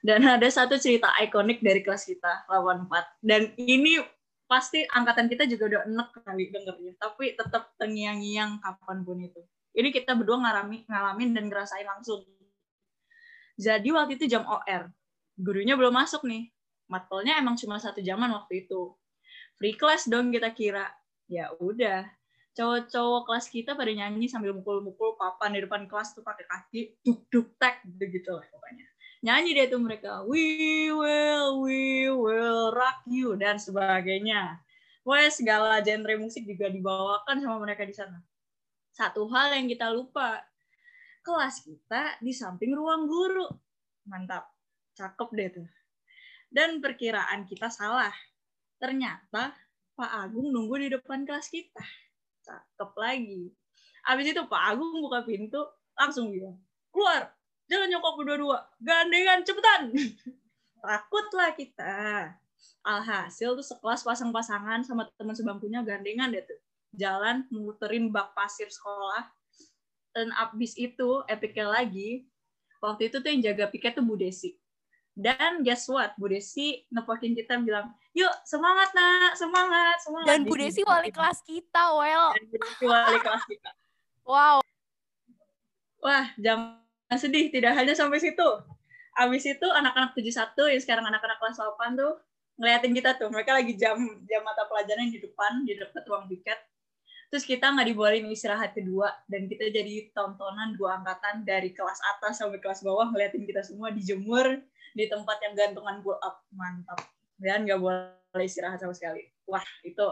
Dan 0.00 0.24
ada 0.24 0.48
satu 0.48 0.80
cerita 0.80 1.12
ikonik 1.20 1.60
dari 1.60 1.84
kelas 1.84 2.08
kita, 2.08 2.48
84. 2.48 3.20
Dan 3.20 3.52
ini 3.60 4.00
pasti 4.46 4.86
angkatan 4.86 5.26
kita 5.26 5.44
juga 5.50 5.76
udah 5.76 5.80
enek 5.90 6.08
kali 6.22 6.44
dengernya. 6.54 6.92
Tapi 6.98 7.34
tetap 7.34 7.74
tengiang-ngiang 7.78 8.62
kapan 8.62 8.98
pun 9.02 9.18
itu. 9.22 9.42
Ini 9.76 9.92
kita 9.92 10.16
berdua 10.16 10.40
ngalami 10.40 10.88
ngalamin 10.88 11.36
dan 11.36 11.44
ngerasain 11.52 11.84
langsung. 11.84 12.24
Jadi 13.56 13.88
waktu 13.92 14.16
itu 14.16 14.26
jam 14.30 14.44
OR 14.48 14.88
gurunya 15.36 15.76
belum 15.76 15.92
masuk 15.92 16.24
nih. 16.24 16.48
Matkulnya 16.88 17.36
emang 17.36 17.58
cuma 17.60 17.76
satu 17.76 18.00
jaman 18.00 18.32
waktu 18.32 18.64
itu. 18.64 18.96
Free 19.60 19.76
class 19.76 20.08
dong 20.08 20.32
kita 20.32 20.54
kira. 20.56 20.88
Ya 21.26 21.50
udah, 21.58 22.06
cowok-cowok 22.56 23.22
kelas 23.28 23.46
kita 23.52 23.70
pada 23.76 23.92
nyanyi 23.92 24.30
sambil 24.30 24.56
mukul-mukul 24.56 25.18
papan 25.20 25.58
di 25.58 25.60
depan 25.66 25.84
kelas 25.84 26.16
tuh 26.16 26.24
pakai 26.24 26.46
kaki, 26.48 26.80
duk 27.04 27.26
duk 27.28 27.46
tek 27.60 27.84
gitu 27.84 28.30
lah 28.32 28.46
pokoknya. 28.48 28.86
Nyanyi 29.26 29.50
deh 29.58 29.66
tuh 29.66 29.80
mereka, 29.82 30.22
we 30.24 30.86
will, 30.94 31.66
we 31.66 32.06
rock 32.86 33.02
you 33.10 33.34
dan 33.34 33.58
sebagainya. 33.58 34.62
Wah 35.02 35.26
segala 35.26 35.82
genre 35.82 36.14
musik 36.22 36.46
juga 36.46 36.70
dibawakan 36.70 37.42
sama 37.42 37.58
mereka 37.58 37.82
di 37.82 37.94
sana. 37.94 38.22
Satu 38.94 39.26
hal 39.30 39.58
yang 39.58 39.66
kita 39.66 39.90
lupa, 39.90 40.38
kelas 41.26 41.66
kita 41.66 42.22
di 42.22 42.30
samping 42.30 42.78
ruang 42.78 43.10
guru. 43.10 43.50
Mantap, 44.06 44.46
cakep 44.94 45.28
deh 45.34 45.48
tuh. 45.50 45.68
Dan 46.46 46.78
perkiraan 46.78 47.42
kita 47.46 47.70
salah. 47.70 48.14
Ternyata 48.78 49.50
Pak 49.98 50.10
Agung 50.26 50.54
nunggu 50.54 50.78
di 50.78 50.88
depan 50.94 51.26
kelas 51.26 51.50
kita. 51.50 51.82
Cakep 52.46 52.90
lagi. 52.94 53.50
Habis 54.06 54.30
itu 54.30 54.42
Pak 54.46 54.62
Agung 54.74 55.02
buka 55.02 55.26
pintu, 55.26 55.58
langsung 55.98 56.30
bilang, 56.30 56.54
keluar, 56.94 57.34
jangan 57.66 57.90
nyokap 57.90 58.14
berdua-dua, 58.22 58.58
gandengan, 58.78 59.42
cepetan. 59.42 59.90
Takutlah 60.86 61.50
kita. 61.58 61.94
Alhasil 62.86 63.58
tuh 63.58 63.66
sekelas 63.66 64.06
pasang-pasangan 64.06 64.86
sama 64.86 65.10
teman 65.18 65.34
sebangkunya 65.34 65.82
gandengan 65.82 66.30
deh 66.30 66.44
tuh. 66.46 66.60
Jalan 66.94 67.44
muterin 67.50 68.14
bak 68.14 68.32
pasir 68.32 68.70
sekolah. 68.70 69.26
Dan 70.14 70.32
abis 70.32 70.78
itu, 70.78 71.26
epicnya 71.28 71.68
lagi, 71.68 72.24
waktu 72.80 73.12
itu 73.12 73.20
tuh 73.20 73.28
yang 73.28 73.42
jaga 73.52 73.68
piket 73.68 73.98
tuh 73.98 74.06
Bu 74.06 74.16
Desi. 74.16 74.56
Dan 75.12 75.60
guess 75.60 75.88
what? 75.92 76.16
Bu 76.16 76.30
Desi 76.30 76.84
nepokin 76.88 77.36
kita 77.36 77.60
bilang, 77.60 77.92
yuk 78.16 78.32
semangat 78.48 78.96
nak, 78.96 79.36
semangat, 79.36 79.96
semangat. 80.00 80.28
Dan 80.28 80.48
Bu 80.48 80.56
Desi 80.56 80.80
wali 80.86 81.12
kelas 81.12 81.44
kita, 81.44 81.92
well. 81.96 82.32
Dan 82.32 82.44
Bu 82.48 82.56
Desi 82.60 82.84
wali 82.86 83.18
kelas 83.20 83.44
kita. 83.44 83.70
Wow. 84.26 84.58
Wah, 86.02 86.34
jam 86.34 86.82
sedih. 87.14 87.54
Tidak 87.54 87.70
hanya 87.70 87.94
sampai 87.94 88.18
situ. 88.18 88.42
Abis 89.14 89.46
itu 89.46 89.66
anak-anak 89.70 90.18
71 90.18 90.74
yang 90.74 90.82
sekarang 90.82 91.06
anak-anak 91.06 91.38
kelas 91.38 91.62
8 91.62 91.94
tuh 91.94 92.18
ngeliatin 92.56 92.92
kita 92.92 93.16
tuh. 93.16 93.28
Mereka 93.32 93.52
lagi 93.52 93.72
jam 93.76 93.96
jam 94.26 94.40
mata 94.44 94.64
pelajaran 94.68 95.08
di 95.12 95.20
depan, 95.20 95.64
di 95.64 95.76
dekat 95.76 96.04
ruang 96.08 96.26
piket. 96.28 96.58
Terus 97.26 97.42
kita 97.42 97.74
nggak 97.74 97.90
dibolehin 97.90 98.30
istirahat 98.30 98.72
kedua 98.72 99.10
dan 99.26 99.50
kita 99.50 99.66
jadi 99.68 100.14
tontonan 100.14 100.78
dua 100.78 101.02
angkatan 101.02 101.42
dari 101.42 101.74
kelas 101.74 101.98
atas 102.16 102.38
sampai 102.38 102.62
kelas 102.62 102.86
bawah 102.86 103.10
ngeliatin 103.10 103.42
kita 103.44 103.66
semua 103.66 103.90
dijemur 103.90 104.62
di 104.94 105.04
tempat 105.10 105.36
yang 105.42 105.54
gantungan 105.58 106.00
pull 106.00 106.16
up. 106.22 106.46
Mantap. 106.54 107.02
Dan 107.36 107.66
nggak 107.66 107.82
boleh 107.82 108.46
istirahat 108.46 108.80
sama 108.80 108.94
sekali. 108.94 109.26
Wah 109.50 109.64
itu 109.82 110.06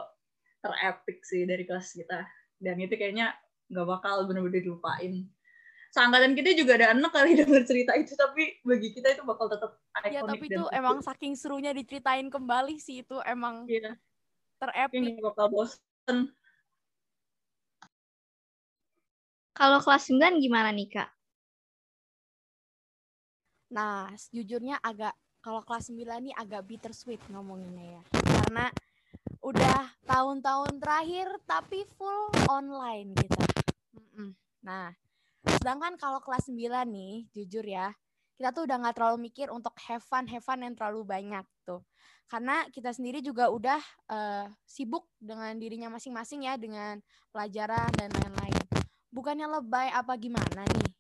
terepik 0.61 1.23
sih 1.23 1.47
dari 1.47 1.65
kelas 1.65 1.95
kita. 1.97 2.27
Dan 2.59 2.77
itu 2.83 2.99
kayaknya 2.99 3.33
nggak 3.71 3.87
bakal 3.89 4.27
bener-bener 4.29 4.61
dilupain 4.61 5.25
seangkatan 5.95 6.35
kita 6.35 6.59
juga 6.59 6.75
ada 6.75 6.91
anak 6.91 7.15
kali 7.15 7.37
denger 7.39 7.63
cerita 7.63 7.95
itu 7.95 8.19
tapi 8.19 8.59
bagi 8.67 8.91
kita 8.91 9.15
itu 9.15 9.23
bakal 9.23 9.47
tetap 9.47 9.79
ikonik 10.03 10.11
Ya 10.11 10.21
tapi 10.27 10.47
itu 10.51 10.63
seru. 10.67 10.75
emang 10.75 10.97
saking 11.07 11.35
serunya 11.39 11.71
diceritain 11.71 12.27
kembali 12.27 12.83
sih 12.83 13.07
itu 13.07 13.23
emang 13.23 13.71
iya 13.71 13.95
terepik. 14.59 14.99
ini 14.99 15.23
bakal 15.23 15.47
bosen 15.55 16.35
Kalau 19.55 19.79
kelas 19.79 20.11
9 20.11 20.43
gimana 20.43 20.75
nih, 20.75 20.91
Kak? 20.91 21.15
Nah, 23.71 24.11
sejujurnya 24.19 24.83
agak 24.83 25.15
kalau 25.39 25.63
kelas 25.63 25.95
9 25.95 26.27
nih 26.27 26.35
agak 26.35 26.67
bittersweet 26.67 27.23
ngomonginnya 27.31 28.03
ya. 28.03 28.03
Karena 28.19 28.67
udah 29.47 29.95
tahun-tahun 30.11 30.83
terakhir 30.83 31.39
tapi 31.47 31.87
full 31.95 32.35
online 32.51 33.15
gitu. 33.15 33.39
Nah, 34.67 34.91
sedangkan 35.47 36.01
kalau 36.01 36.21
kelas 36.25 36.49
9 36.49 36.89
nih, 36.89 37.29
jujur 37.33 37.65
ya, 37.65 37.93
kita 38.35 38.51
tuh 38.51 38.67
udah 38.67 38.77
nggak 38.81 38.95
terlalu 38.99 39.31
mikir 39.31 39.53
untuk 39.53 39.73
have 39.87 40.03
fun, 40.03 40.27
have 40.27 40.43
fun 40.43 40.61
yang 40.65 40.75
terlalu 40.75 41.07
banyak 41.07 41.45
tuh. 41.63 41.85
Karena 42.27 42.67
kita 42.73 42.91
sendiri 42.91 43.21
juga 43.21 43.53
udah 43.53 43.81
eh, 44.11 44.47
sibuk 44.65 45.07
dengan 45.21 45.55
dirinya 45.61 45.93
masing-masing 45.93 46.49
ya, 46.49 46.57
dengan 46.57 46.99
pelajaran 47.31 47.93
dan 47.95 48.11
lain-lain. 48.11 48.65
Bukannya 49.15 49.47
lebay 49.47 49.95
apa 49.95 50.19
gimana 50.19 50.67
nih, 50.67 50.91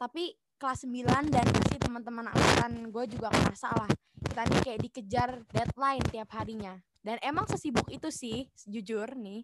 tapi 0.00 0.34
kelas 0.62 0.86
9 0.86 1.30
dan 1.30 1.46
pasti 1.50 1.76
teman-teman 1.82 2.30
angkatan 2.30 2.90
gue 2.94 3.04
juga 3.10 3.34
ngerasa 3.34 3.68
lah 3.74 3.90
kita 4.22 4.42
nih 4.46 4.60
kayak 4.62 4.80
dikejar 4.86 5.30
deadline 5.50 6.04
tiap 6.08 6.30
harinya 6.38 6.78
dan 7.02 7.18
emang 7.18 7.50
sesibuk 7.50 7.90
itu 7.90 8.08
sih 8.14 8.46
jujur 8.70 9.18
nih 9.18 9.42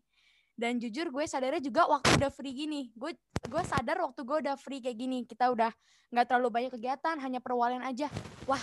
dan 0.58 0.82
jujur 0.82 1.14
gue 1.14 1.24
sadarnya 1.24 1.62
juga 1.62 1.86
waktu 1.86 2.18
udah 2.18 2.30
free 2.34 2.52
gini 2.52 2.90
gue 2.98 3.14
gue 3.46 3.62
sadar 3.62 4.02
waktu 4.02 4.20
gue 4.26 4.36
udah 4.42 4.58
free 4.58 4.82
kayak 4.82 4.98
gini 4.98 5.22
kita 5.22 5.54
udah 5.54 5.70
nggak 6.10 6.26
terlalu 6.26 6.48
banyak 6.50 6.72
kegiatan 6.74 7.16
hanya 7.22 7.38
perwalian 7.38 7.86
aja 7.86 8.10
wah 8.44 8.60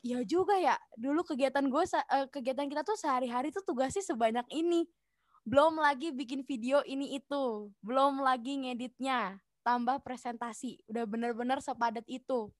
Iya 0.00 0.24
juga 0.24 0.56
ya 0.56 0.80
dulu 0.96 1.20
kegiatan 1.28 1.60
gue 1.68 1.84
eh, 1.84 2.26
kegiatan 2.32 2.64
kita 2.72 2.80
tuh 2.88 2.96
sehari-hari 2.96 3.52
tuh 3.52 3.60
tugasnya 3.60 4.00
sebanyak 4.00 4.48
ini 4.48 4.88
belum 5.44 5.76
lagi 5.76 6.08
bikin 6.08 6.40
video 6.48 6.80
ini 6.88 7.20
itu 7.20 7.68
belum 7.84 8.24
lagi 8.24 8.64
ngeditnya 8.64 9.44
tambah 9.62 10.00
presentasi. 10.02 10.80
Udah 10.88 11.04
bener-bener 11.04 11.60
sepadat 11.60 12.04
itu. 12.08 12.50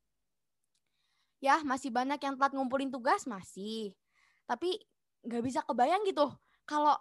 Ya, 1.40 1.64
masih 1.64 1.88
banyak 1.88 2.20
yang 2.20 2.36
telat 2.36 2.52
ngumpulin 2.52 2.92
tugas, 2.92 3.24
masih. 3.24 3.96
Tapi 4.44 4.76
nggak 5.24 5.42
bisa 5.44 5.60
kebayang 5.64 6.04
gitu. 6.04 6.28
Kalau 6.68 6.96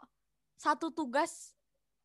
satu 0.60 0.92
tugas 0.92 1.56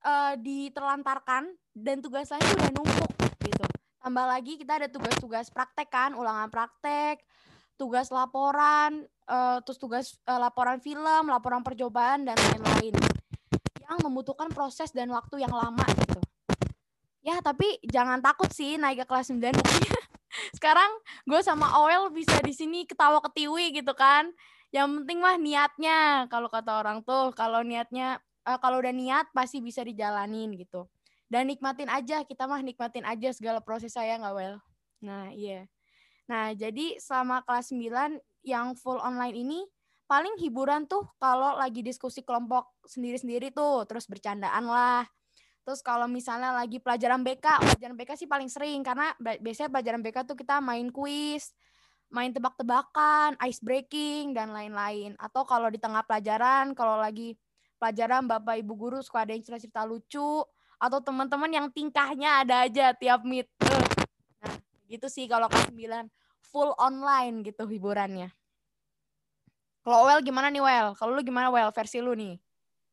eh, 0.07 0.39
diterlantarkan 0.39 1.51
dan 1.75 1.99
tugas 1.99 2.31
lain 2.31 2.47
udah 2.55 2.71
numpuk 2.71 3.11
gitu. 3.43 3.67
Tambah 3.99 4.27
lagi 4.31 4.55
kita 4.55 4.79
ada 4.79 4.89
tugas-tugas 4.89 5.51
praktek 5.51 5.91
kan, 5.91 6.15
ulangan 6.15 6.47
praktek, 6.55 7.19
tugas 7.75 8.15
laporan, 8.15 9.03
eh, 9.27 9.59
terus 9.67 9.79
tugas 9.83 10.15
eh, 10.23 10.39
laporan 10.39 10.79
film, 10.79 11.27
laporan 11.27 11.67
percobaan, 11.67 12.23
dan 12.23 12.39
lain-lain. 12.39 12.95
Yang 13.85 13.99
membutuhkan 14.07 14.49
proses 14.55 14.95
dan 14.95 15.11
waktu 15.11 15.43
yang 15.43 15.53
lama 15.53 15.85
gitu. 16.07 16.23
Ya, 17.25 17.41
tapi 17.41 17.81
jangan 17.89 18.21
takut 18.21 18.53
sih 18.53 18.77
naik 18.77 19.03
ke 19.03 19.07
kelas 19.09 19.33
9. 19.33 19.51
Buktinya 19.51 20.01
sekarang 20.61 20.91
gue 21.25 21.41
sama 21.41 21.73
Oel 21.83 22.13
bisa 22.13 22.37
di 22.45 22.53
sini 22.53 22.87
ketawa 22.87 23.19
ketiwi 23.25 23.83
gitu 23.83 23.97
kan. 23.97 24.31
Yang 24.71 25.03
penting 25.03 25.19
mah 25.25 25.37
niatnya. 25.41 26.29
Kalau 26.29 26.53
kata 26.53 26.85
orang 26.85 27.01
tuh, 27.01 27.33
kalau 27.33 27.65
niatnya 27.65 28.21
eh, 28.45 28.59
kalau 28.61 28.81
udah 28.81 28.95
niat 28.95 29.27
pasti 29.33 29.61
bisa 29.65 29.81
dijalanin 29.85 30.53
gitu. 30.57 30.89
Dan 31.29 31.49
nikmatin 31.49 31.89
aja, 31.89 32.23
kita 32.23 32.45
mah 32.45 32.61
nikmatin 32.61 33.03
aja 33.03 33.33
segala 33.33 33.59
proses 33.65 33.97
saya 33.97 34.21
nggak 34.21 34.35
Wel. 34.37 34.57
Nah, 35.03 35.33
iya. 35.33 35.67
Nah, 36.31 36.53
jadi 36.57 36.97
selama 37.01 37.45
kelas 37.45 37.73
9 37.73 38.17
yang 38.45 38.77
full 38.77 39.01
online 39.01 39.37
ini 39.37 39.61
paling 40.05 40.37
hiburan 40.41 40.85
tuh 40.85 41.05
kalau 41.17 41.57
lagi 41.57 41.81
diskusi 41.81 42.21
kelompok 42.21 42.77
sendiri-sendiri 42.85 43.53
tuh, 43.53 43.89
terus 43.89 44.05
bercandaan 44.09 44.65
lah. 44.69 45.05
Terus 45.65 45.81
kalau 45.81 46.05
misalnya 46.05 46.53
lagi 46.53 46.77
pelajaran 46.77 47.25
BK, 47.25 47.47
pelajaran 47.65 47.97
BK 47.97 48.11
sih 48.21 48.29
paling 48.29 48.53
sering 48.53 48.85
karena 48.85 49.17
biasanya 49.17 49.73
pelajaran 49.73 50.01
BK 50.05 50.17
tuh 50.29 50.37
kita 50.37 50.61
main 50.61 50.93
kuis, 50.93 51.57
main 52.13 52.37
tebak-tebakan, 52.37 53.41
ice 53.49 53.65
breaking 53.65 54.37
dan 54.37 54.53
lain-lain. 54.53 55.17
Atau 55.17 55.49
kalau 55.49 55.73
di 55.73 55.81
tengah 55.81 56.05
pelajaran, 56.05 56.77
kalau 56.77 57.01
lagi 57.01 57.33
pelajaran 57.78 58.26
Bapak 58.26 58.61
Ibu 58.61 58.73
guru 58.75 58.99
suka 59.04 59.26
ada 59.26 59.33
yang 59.33 59.43
cerita-cerita 59.43 59.85
lucu 59.85 60.45
atau 60.78 60.99
teman-teman 61.00 61.50
yang 61.50 61.66
tingkahnya 61.71 62.45
ada 62.45 62.66
aja 62.66 62.93
tiap 62.93 63.23
meet. 63.25 63.49
Nah, 64.43 64.54
gitu 64.90 65.07
sih 65.09 65.25
kalau 65.25 65.49
kelas 65.49 65.71
9 65.73 66.09
full 66.45 66.71
online 66.78 67.43
gitu 67.43 67.66
hiburannya. 67.66 68.31
Kalau 69.85 70.09
Well 70.09 70.25
gimana 70.25 70.49
nih 70.49 70.64
Well? 70.64 70.97
Kalau 70.97 71.12
lu 71.12 71.21
gimana 71.21 71.52
Well 71.52 71.69
versi 71.69 72.00
lu 72.00 72.16
nih? 72.16 72.40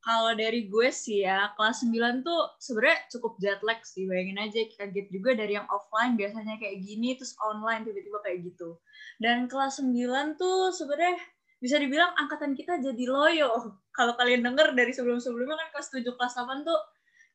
Kalau 0.01 0.33
dari 0.33 0.65
gue 0.65 0.89
sih 0.89 1.21
ya, 1.21 1.53
kelas 1.53 1.85
9 1.85 2.25
tuh 2.25 2.57
sebenarnya 2.57 3.05
cukup 3.13 3.37
jet 3.37 3.61
lag 3.61 3.85
sih. 3.85 4.09
Bayangin 4.09 4.41
aja 4.41 4.65
kaget 4.65 5.07
juga 5.13 5.37
dari 5.37 5.53
yang 5.61 5.69
offline 5.69 6.17
biasanya 6.17 6.57
kayak 6.57 6.81
gini, 6.81 7.13
terus 7.13 7.37
online 7.37 7.85
tiba-tiba 7.85 8.17
kayak 8.25 8.39
gitu. 8.49 8.81
Dan 9.21 9.45
kelas 9.45 9.77
9 9.77 10.41
tuh 10.41 10.73
sebenarnya 10.73 11.21
bisa 11.61 11.77
dibilang 11.77 12.11
angkatan 12.17 12.57
kita 12.57 12.81
jadi 12.81 13.05
loyo. 13.05 13.77
Kalau 13.93 14.17
kalian 14.17 14.41
denger 14.41 14.73
dari 14.73 14.91
sebelum-sebelumnya 14.91 15.55
kan 15.55 15.69
kelas 15.77 15.93
7, 15.93 16.17
kelas 16.17 16.33
8 16.33 16.65
tuh 16.65 16.79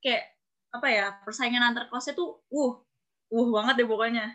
kayak 0.03 0.35
apa 0.75 0.87
ya, 0.91 1.07
persaingan 1.23 1.63
antar 1.63 1.87
kelasnya 1.87 2.19
tuh 2.19 2.43
uh, 2.51 2.73
uh 3.31 3.49
banget 3.55 3.87
deh 3.87 3.89
pokoknya. 3.89 4.27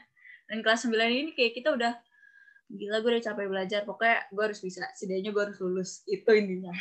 Dan 0.48 0.64
kelas 0.64 0.88
9 0.88 0.96
ini 0.96 1.32
kayak 1.36 1.54
kita 1.60 1.76
udah 1.76 1.92
gila 2.72 3.04
gue 3.04 3.20
udah 3.20 3.24
capek 3.24 3.48
belajar 3.52 3.82
pokoknya 3.84 4.32
gue 4.32 4.44
harus 4.48 4.64
bisa 4.64 4.88
setidaknya 4.96 5.36
gue 5.36 5.44
harus 5.44 5.60
lulus 5.60 6.08
itu 6.08 6.32
intinya 6.32 6.72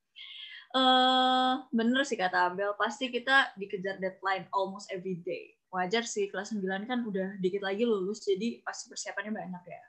eh 0.80 1.54
bener 1.70 2.02
sih 2.08 2.18
kata 2.18 2.50
Abel, 2.50 2.74
pasti 2.74 3.12
kita 3.12 3.52
dikejar 3.54 4.02
deadline 4.02 4.50
almost 4.50 4.90
every 4.90 5.22
day. 5.22 5.54
Wajar 5.70 6.02
sih, 6.02 6.30
kelas 6.30 6.50
9 6.54 6.86
kan 6.86 7.06
udah 7.06 7.38
dikit 7.38 7.62
lagi 7.62 7.86
lulus, 7.86 8.26
jadi 8.26 8.58
pasti 8.62 8.90
persiapannya 8.90 9.30
banyak 9.34 9.62
ya. 9.66 9.82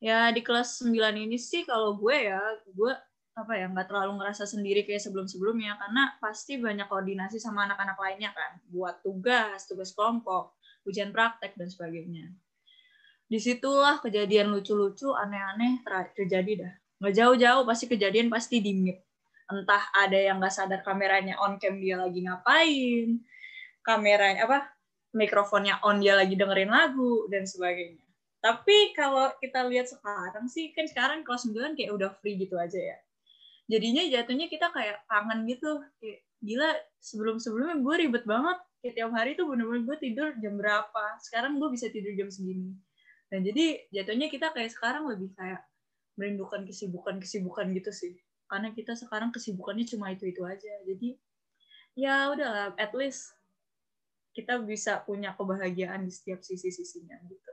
Ya 0.00 0.32
di 0.32 0.40
kelas 0.40 0.80
9 0.80 1.12
ini 1.12 1.36
sih 1.36 1.68
kalau 1.68 1.92
gue 2.00 2.16
ya, 2.32 2.40
gue 2.72 2.92
apa 3.36 3.52
ya 3.56 3.68
nggak 3.68 3.88
terlalu 3.88 4.20
ngerasa 4.20 4.48
sendiri 4.48 4.84
kayak 4.84 5.00
sebelum-sebelumnya 5.00 5.76
karena 5.76 6.16
pasti 6.18 6.60
banyak 6.60 6.88
koordinasi 6.88 7.36
sama 7.36 7.68
anak-anak 7.68 7.96
lainnya 8.00 8.32
kan 8.32 8.58
buat 8.72 9.04
tugas, 9.04 9.68
tugas 9.68 9.92
kelompok, 9.92 10.56
ujian 10.88 11.12
praktek 11.12 11.52
dan 11.56 11.68
sebagainya. 11.68 12.32
Di 13.30 13.38
situlah 13.38 14.02
kejadian 14.02 14.50
lucu-lucu, 14.50 15.14
aneh-aneh 15.14 15.84
terjadi 16.16 16.52
dah. 16.66 16.72
Nggak 17.00 17.14
jauh-jauh 17.14 17.62
pasti 17.68 17.84
kejadian 17.86 18.26
pasti 18.32 18.58
di 18.58 18.72
meet. 18.74 18.98
Entah 19.52 19.84
ada 19.94 20.18
yang 20.18 20.42
nggak 20.42 20.50
sadar 20.50 20.80
kameranya 20.82 21.38
on 21.44 21.60
cam 21.62 21.78
dia 21.78 22.00
lagi 22.00 22.26
ngapain, 22.26 23.20
kameranya 23.86 24.48
apa 24.48 24.58
mikrofonnya 25.14 25.78
on 25.86 26.02
dia 26.02 26.18
lagi 26.18 26.34
dengerin 26.34 26.70
lagu 26.72 27.30
dan 27.30 27.46
sebagainya. 27.46 28.09
Tapi 28.40 28.96
kalau 28.96 29.28
kita 29.36 29.68
lihat 29.68 29.92
sekarang 29.92 30.48
sih 30.48 30.72
kan 30.72 30.88
sekarang 30.88 31.20
kelas 31.28 31.44
9 31.44 31.76
kayak 31.76 31.92
udah 31.92 32.10
free 32.24 32.40
gitu 32.40 32.56
aja 32.56 32.80
ya. 32.80 32.98
Jadinya 33.68 34.02
jatuhnya 34.08 34.48
kita 34.48 34.72
kayak 34.72 35.04
kangen 35.06 35.44
gitu. 35.44 35.84
Kayak 36.00 36.24
gila 36.40 36.70
sebelum-sebelumnya 37.04 37.76
gue 37.84 37.94
ribet 38.08 38.24
banget. 38.24 38.58
Kayak 38.80 38.94
tiap 38.96 39.12
hari 39.12 39.30
tuh 39.36 39.44
bener-bener 39.44 39.84
gue 39.84 39.96
tidur 40.00 40.28
jam 40.40 40.56
berapa. 40.56 41.04
Sekarang 41.20 41.60
gue 41.60 41.68
bisa 41.68 41.92
tidur 41.92 42.16
jam 42.16 42.32
segini. 42.32 42.72
Dan 43.28 43.44
jadi 43.44 43.86
jatuhnya 43.92 44.26
kita 44.32 44.50
kayak 44.56 44.72
sekarang 44.72 45.06
lebih 45.06 45.30
kayak 45.36 45.62
merindukan 46.16 46.64
kesibukan-kesibukan 46.64 47.76
gitu 47.76 47.92
sih. 47.92 48.16
Karena 48.48 48.72
kita 48.72 48.96
sekarang 48.96 49.30
kesibukannya 49.30 49.84
cuma 49.84 50.10
itu-itu 50.10 50.42
aja. 50.42 50.72
Jadi 50.88 51.14
ya 51.94 52.32
udahlah 52.32 52.72
at 52.80 52.90
least 52.96 53.36
kita 54.32 54.58
bisa 54.62 55.04
punya 55.04 55.36
kebahagiaan 55.36 56.08
di 56.08 56.12
setiap 56.14 56.40
sisi-sisinya 56.42 57.20
gitu. 57.28 57.49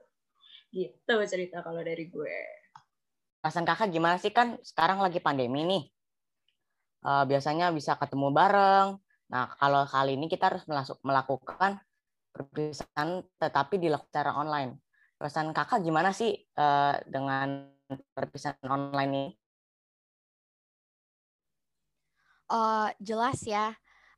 Gitu 0.77 1.15
cerita 1.25 1.65
kalau 1.65 1.81
dari 1.81 2.05
gue. 2.05 2.37
Perasaan 3.41 3.65
kakak 3.65 3.89
gimana 3.89 4.21
sih 4.21 4.29
kan 4.29 4.61
sekarang 4.61 5.01
lagi 5.01 5.17
pandemi 5.17 5.65
nih. 5.65 5.83
Uh, 7.01 7.25
biasanya 7.25 7.73
bisa 7.73 7.97
ketemu 7.97 8.29
bareng. 8.29 9.01
Nah 9.33 9.57
kalau 9.57 9.89
kali 9.89 10.13
ini 10.13 10.29
kita 10.29 10.53
harus 10.53 10.63
melakukan 11.01 11.81
perpisahan 12.29 13.25
tetapi 13.41 13.81
dilakukan 13.81 14.05
secara 14.13 14.37
online. 14.37 14.77
Perasaan 15.17 15.49
kakak 15.49 15.81
gimana 15.81 16.13
sih 16.13 16.37
uh, 16.61 16.93
dengan 17.09 17.73
perpisahan 18.13 18.61
online 18.69 19.09
ini? 19.09 19.25
Uh, 22.53 22.93
jelas 23.01 23.41
ya 23.43 23.73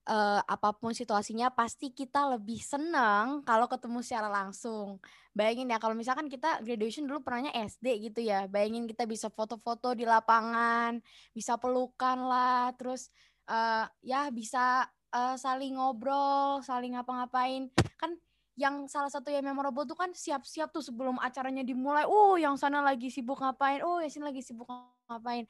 uh, 0.09 0.41
apa 0.41 0.73
pun 0.73 0.91
situasinya 0.91 1.53
pasti 1.53 1.93
kita 1.93 2.35
lebih 2.35 2.57
senang 2.59 3.45
kalau 3.45 3.69
ketemu 3.69 4.01
secara 4.01 4.27
langsung. 4.27 4.97
Bayangin 5.37 5.69
ya 5.69 5.77
kalau 5.77 5.93
misalkan 5.93 6.25
kita 6.25 6.59
graduation 6.65 7.05
dulu 7.05 7.21
pernahnya 7.21 7.53
SD 7.53 8.09
gitu 8.09 8.25
ya. 8.25 8.49
Bayangin 8.49 8.89
kita 8.89 9.05
bisa 9.05 9.29
foto-foto 9.29 9.93
di 9.93 10.03
lapangan, 10.03 10.97
bisa 11.31 11.55
pelukan 11.61 12.17
lah, 12.25 12.73
terus 12.75 13.13
uh, 13.47 13.85
ya 14.01 14.33
bisa 14.33 14.89
uh, 15.13 15.37
saling 15.37 15.77
ngobrol, 15.77 16.65
saling 16.65 16.97
ngapa-ngapain. 16.97 17.69
Kan 17.95 18.17
yang 18.59 18.91
salah 18.91 19.07
satu 19.07 19.31
yang 19.31 19.45
memorable 19.47 19.87
tuh 19.87 19.95
kan 19.95 20.11
siap-siap 20.11 20.75
tuh 20.75 20.83
sebelum 20.83 21.15
acaranya 21.23 21.63
dimulai. 21.63 22.03
Oh, 22.03 22.35
yang 22.35 22.59
sana 22.59 22.83
lagi 22.83 23.07
sibuk 23.07 23.39
ngapain? 23.39 23.79
Oh, 23.85 24.03
yang 24.03 24.11
sini 24.11 24.27
lagi 24.27 24.43
sibuk 24.43 24.67
ngapain? 25.07 25.47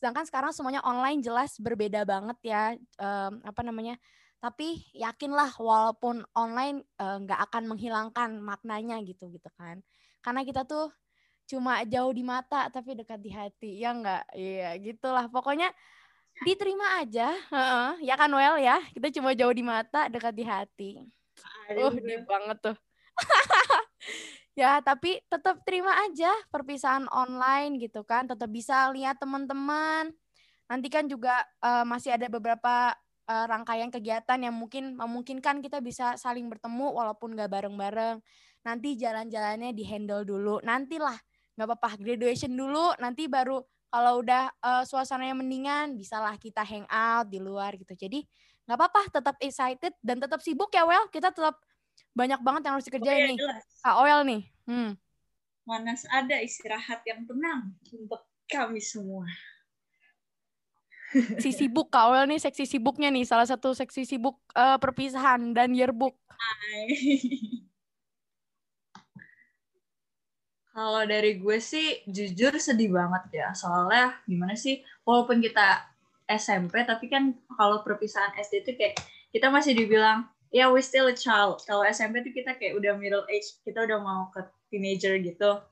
Sedangkan 0.00 0.24
sekarang 0.24 0.56
semuanya 0.56 0.80
online 0.80 1.20
jelas 1.20 1.60
berbeda 1.60 2.08
banget 2.08 2.40
ya 2.40 2.72
um, 2.96 3.44
apa 3.44 3.60
namanya. 3.60 4.00
Tapi 4.40 4.80
yakinlah 4.96 5.52
walaupun 5.60 6.24
online 6.32 6.80
nggak 6.96 7.36
uh, 7.36 7.44
akan 7.44 7.68
menghilangkan 7.68 8.40
maknanya 8.40 8.96
gitu 9.04 9.28
gitu 9.28 9.52
kan. 9.60 9.84
Karena 10.24 10.40
kita 10.40 10.64
tuh 10.64 10.88
cuma 11.44 11.84
jauh 11.84 12.16
di 12.16 12.24
mata 12.24 12.72
tapi 12.72 12.96
dekat 12.96 13.20
di 13.20 13.28
hati. 13.28 13.70
Ya 13.76 13.92
enggak? 13.92 14.24
Iya, 14.32 14.80
gitulah. 14.80 15.28
Pokoknya 15.28 15.68
diterima 16.48 17.04
aja. 17.04 17.36
Uh-uh. 17.52 18.00
Ya 18.00 18.16
kan 18.16 18.32
Well 18.32 18.56
ya. 18.56 18.80
Kita 18.96 19.12
cuma 19.20 19.36
jauh 19.36 19.52
di 19.52 19.60
mata, 19.60 20.08
dekat 20.08 20.32
di 20.32 20.44
hati. 20.48 20.90
Uh, 21.76 21.92
deep 22.00 22.24
banget 22.24 22.56
tuh. 22.64 22.76
ya 24.60 24.84
tapi 24.84 25.16
tetap 25.32 25.64
terima 25.64 25.96
aja 26.04 26.28
perpisahan 26.52 27.08
online 27.08 27.80
gitu 27.80 28.04
kan. 28.04 28.28
Tetap 28.28 28.52
bisa 28.52 28.92
lihat 28.92 29.16
teman-teman. 29.16 30.12
Nanti 30.68 30.88
kan 30.92 31.08
juga 31.08 31.40
uh, 31.64 31.82
masih 31.88 32.14
ada 32.14 32.28
beberapa 32.28 32.92
uh, 33.24 33.44
rangkaian 33.48 33.88
kegiatan 33.88 34.38
yang 34.38 34.52
mungkin 34.52 35.00
memungkinkan 35.00 35.64
kita 35.64 35.80
bisa 35.80 36.20
saling 36.20 36.46
bertemu 36.52 36.92
walaupun 36.92 37.32
gak 37.32 37.48
bareng-bareng. 37.48 38.20
Nanti 38.68 39.00
jalan-jalannya 39.00 39.72
di 39.72 39.84
handle 39.88 40.28
dulu. 40.28 40.60
Nantilah 40.60 41.16
nggak 41.56 41.66
apa-apa 41.66 41.96
graduation 41.96 42.52
dulu. 42.52 42.92
Nanti 43.00 43.24
baru 43.24 43.64
kalau 43.88 44.20
udah 44.20 44.52
uh, 44.60 44.84
suasananya 44.84 45.32
mendingan 45.32 45.96
bisalah 45.96 46.36
kita 46.36 46.60
hang 46.60 46.84
out 46.92 47.32
di 47.32 47.40
luar 47.40 47.74
gitu. 47.80 47.96
Jadi 47.96 48.22
nggak 48.68 48.76
apa-apa 48.78 49.02
tetap 49.10 49.36
excited 49.42 49.96
dan 50.04 50.22
tetap 50.22 50.38
sibuk 50.44 50.70
ya 50.70 50.86
well 50.86 51.10
kita 51.10 51.34
tetap 51.34 51.58
banyak 52.14 52.40
banget 52.42 52.62
yang 52.66 52.74
harus 52.76 52.86
dikerjain 52.86 53.14
oh, 53.14 53.24
iya, 53.24 53.28
nih. 53.30 53.38
Oil 53.96 54.20
nih. 54.26 54.42
Hmm. 54.66 54.90
Mana 55.64 55.94
ada 56.10 56.36
istirahat 56.42 57.00
yang 57.06 57.24
tenang 57.24 57.74
untuk 57.94 58.22
kami 58.50 58.82
semua. 58.82 59.26
Si 61.42 61.50
sibuk 61.50 61.90
Kak 61.90 62.14
Oil 62.14 62.30
nih 62.30 62.38
seksi 62.38 62.70
sibuknya 62.70 63.10
nih, 63.10 63.26
salah 63.26 63.42
satu 63.42 63.74
seksi 63.74 64.06
sibuk 64.06 64.38
uh, 64.54 64.78
perpisahan 64.78 65.50
dan 65.50 65.74
yearbook. 65.74 66.14
Kalau 70.70 71.02
dari 71.02 71.42
gue 71.42 71.58
sih 71.58 72.06
jujur 72.06 72.54
sedih 72.62 72.94
banget 72.94 73.42
ya. 73.42 73.48
Soalnya 73.50 74.22
gimana 74.22 74.54
sih, 74.54 74.86
walaupun 75.02 75.42
kita 75.42 75.82
SMP, 76.30 76.86
tapi 76.86 77.10
kan 77.10 77.34
kalau 77.58 77.82
perpisahan 77.82 78.30
SD 78.38 78.62
itu 78.62 78.78
kayak 78.78 78.94
kita 79.34 79.50
masih 79.50 79.74
dibilang 79.74 80.30
ya 80.50 80.66
yeah, 80.66 80.68
we 80.68 80.82
still 80.82 81.06
a 81.06 81.14
child. 81.14 81.62
Kalau 81.62 81.86
SMP 81.86 82.26
tuh 82.26 82.34
kita 82.34 82.58
kayak 82.58 82.74
udah 82.78 82.98
middle 82.98 83.26
age, 83.30 83.58
kita 83.62 83.86
udah 83.86 83.98
mau 84.02 84.30
ke 84.34 84.42
teenager 84.70 85.14
gitu. 85.22 85.62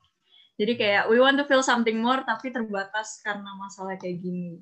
Jadi 0.59 0.75
kayak 0.75 1.07
we 1.07 1.23
want 1.23 1.39
to 1.39 1.47
feel 1.47 1.63
something 1.63 2.03
more 2.03 2.19
tapi 2.27 2.51
terbatas 2.51 3.23
karena 3.23 3.47
masalah 3.55 3.95
kayak 3.95 4.19
gini. 4.19 4.59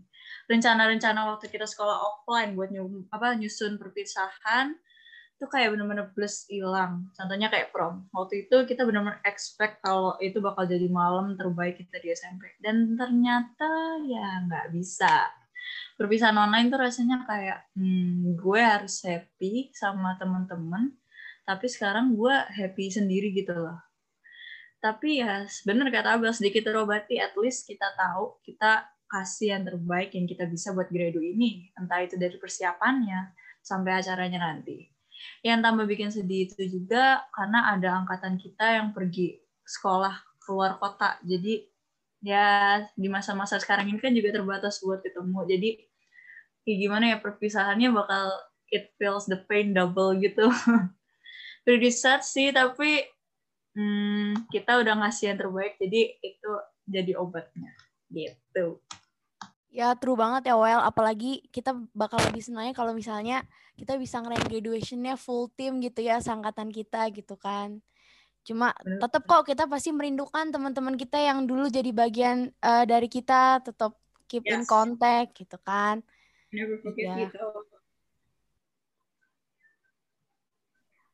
Rencana-rencana 0.48 1.24
waktu 1.32 1.48
kita 1.48 1.64
sekolah 1.64 1.96
offline 1.96 2.52
buat 2.52 2.68
nyu, 2.68 3.08
apa 3.08 3.32
nyusun 3.32 3.80
perpisahan 3.80 4.76
itu 5.36 5.44
kayak 5.52 5.72
bener-bener 5.76 6.08
plus 6.12 6.48
hilang. 6.48 7.12
Contohnya 7.12 7.52
kayak 7.52 7.72
prom. 7.72 8.08
Waktu 8.12 8.48
itu 8.48 8.56
kita 8.68 8.88
bener-bener 8.88 9.20
expect 9.24 9.84
kalau 9.84 10.16
itu 10.20 10.40
bakal 10.40 10.64
jadi 10.64 10.88
malam 10.88 11.36
terbaik 11.36 11.80
kita 11.80 11.96
di 12.00 12.08
SMP. 12.12 12.56
Dan 12.60 12.96
ternyata 12.96 14.00
ya 14.04 14.44
nggak 14.48 14.72
bisa 14.72 15.28
perpisahan 15.96 16.36
online 16.36 16.68
tuh 16.68 16.80
rasanya 16.80 17.24
kayak 17.24 17.66
hmm, 17.74 18.36
gue 18.36 18.60
harus 18.60 19.00
happy 19.02 19.72
sama 19.72 20.14
teman-teman 20.20 20.92
tapi 21.46 21.70
sekarang 21.70 22.18
gue 22.18 22.34
happy 22.34 22.90
sendiri 22.90 23.30
gitu 23.30 23.54
loh. 23.54 23.78
Tapi 24.82 25.22
ya 25.22 25.46
bener 25.62 25.88
kata 25.94 26.18
Abel 26.18 26.34
sedikit 26.34 26.66
terobati 26.66 27.22
at 27.22 27.32
least 27.38 27.70
kita 27.70 27.86
tahu 27.94 28.42
kita 28.42 28.86
kasih 29.06 29.54
yang 29.54 29.62
terbaik 29.62 30.10
yang 30.18 30.26
kita 30.26 30.44
bisa 30.50 30.74
buat 30.74 30.90
gradu 30.90 31.22
ini 31.22 31.70
entah 31.78 32.02
itu 32.02 32.18
dari 32.18 32.34
persiapannya 32.36 33.30
sampai 33.62 34.02
acaranya 34.02 34.42
nanti. 34.42 34.90
Yang 35.40 35.58
tambah 35.64 35.86
bikin 35.86 36.10
sedih 36.10 36.50
itu 36.50 36.62
juga 36.66 37.24
karena 37.30 37.72
ada 37.72 38.02
angkatan 38.02 38.36
kita 38.36 38.82
yang 38.82 38.90
pergi 38.90 39.38
sekolah 39.62 40.14
keluar 40.42 40.78
kota 40.78 41.18
jadi 41.26 41.66
ya 42.26 42.82
di 42.98 43.06
masa-masa 43.06 43.62
sekarang 43.62 43.86
ini 43.86 44.02
kan 44.02 44.10
juga 44.10 44.34
terbatas 44.34 44.82
buat 44.82 44.98
ketemu. 44.98 45.46
Jadi 45.46 45.70
kayak 46.66 46.78
gimana 46.82 47.04
ya 47.14 47.16
perpisahannya 47.22 47.94
bakal 47.94 48.34
it 48.74 48.90
feels 48.98 49.30
the 49.30 49.38
pain 49.46 49.70
double 49.70 50.18
gitu. 50.18 50.50
Pretty 51.64 51.94
sad 51.94 52.26
sih 52.26 52.50
tapi 52.50 53.06
hmm, 53.78 54.50
kita 54.50 54.82
udah 54.82 55.06
ngasih 55.06 55.30
yang 55.30 55.38
terbaik 55.38 55.78
jadi 55.78 56.18
itu 56.18 56.52
jadi 56.90 57.14
obatnya. 57.14 57.70
Gitu. 58.10 58.82
Ya 59.70 59.94
true 59.94 60.18
banget 60.18 60.50
ya 60.50 60.58
Well, 60.58 60.82
apalagi 60.82 61.46
kita 61.54 61.78
bakal 61.94 62.18
lebih 62.26 62.42
senangnya 62.42 62.74
kalau 62.74 62.90
misalnya 62.90 63.46
kita 63.78 63.94
bisa 64.00 64.18
ngerayain 64.18 64.48
graduationnya 64.48 65.14
full 65.20 65.52
team 65.52 65.78
gitu 65.84 66.00
ya, 66.02 66.18
sangkatan 66.18 66.74
kita 66.74 67.06
gitu 67.12 67.38
kan. 67.38 67.84
Cuma 68.46 68.70
tetap 69.02 69.26
kok 69.26 69.42
kita 69.42 69.66
pasti 69.66 69.90
merindukan 69.90 70.54
teman-teman 70.54 70.94
kita 70.94 71.18
yang 71.18 71.50
dulu 71.50 71.66
jadi 71.66 71.90
bagian 71.90 72.54
uh, 72.62 72.86
dari 72.86 73.10
kita, 73.10 73.58
tetap 73.58 73.98
keep 74.30 74.46
yes. 74.46 74.54
in 74.54 74.62
contact 74.70 75.34
gitu 75.34 75.58
kan. 75.66 75.98
Never 76.54 76.78
forget 76.78 77.10
yeah. 77.10 77.18
gitu. 77.26 77.42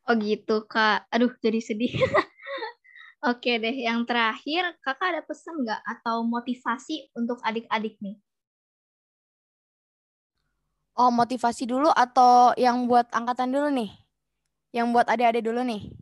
Oh 0.03 0.15
gitu 0.21 0.57
kak, 0.69 1.09
aduh 1.09 1.33
jadi 1.41 1.65
sedih. 1.65 1.95
Oke 3.33 3.57
deh, 3.57 3.77
yang 3.81 4.05
terakhir 4.05 4.77
kakak 4.85 5.17
ada 5.17 5.23
pesan 5.25 5.63
nggak 5.65 5.81
atau 5.89 6.27
motivasi 6.27 7.17
untuk 7.17 7.41
adik-adik 7.41 7.97
nih? 8.05 8.21
Oh 11.01 11.09
motivasi 11.09 11.65
dulu 11.65 11.89
atau 11.89 12.53
yang 12.61 12.85
buat 12.85 13.09
angkatan 13.09 13.49
dulu 13.49 13.73
nih? 13.73 13.89
Yang 14.77 14.87
buat 14.93 15.07
adik-adik 15.09 15.49
dulu 15.49 15.65
nih? 15.65 16.02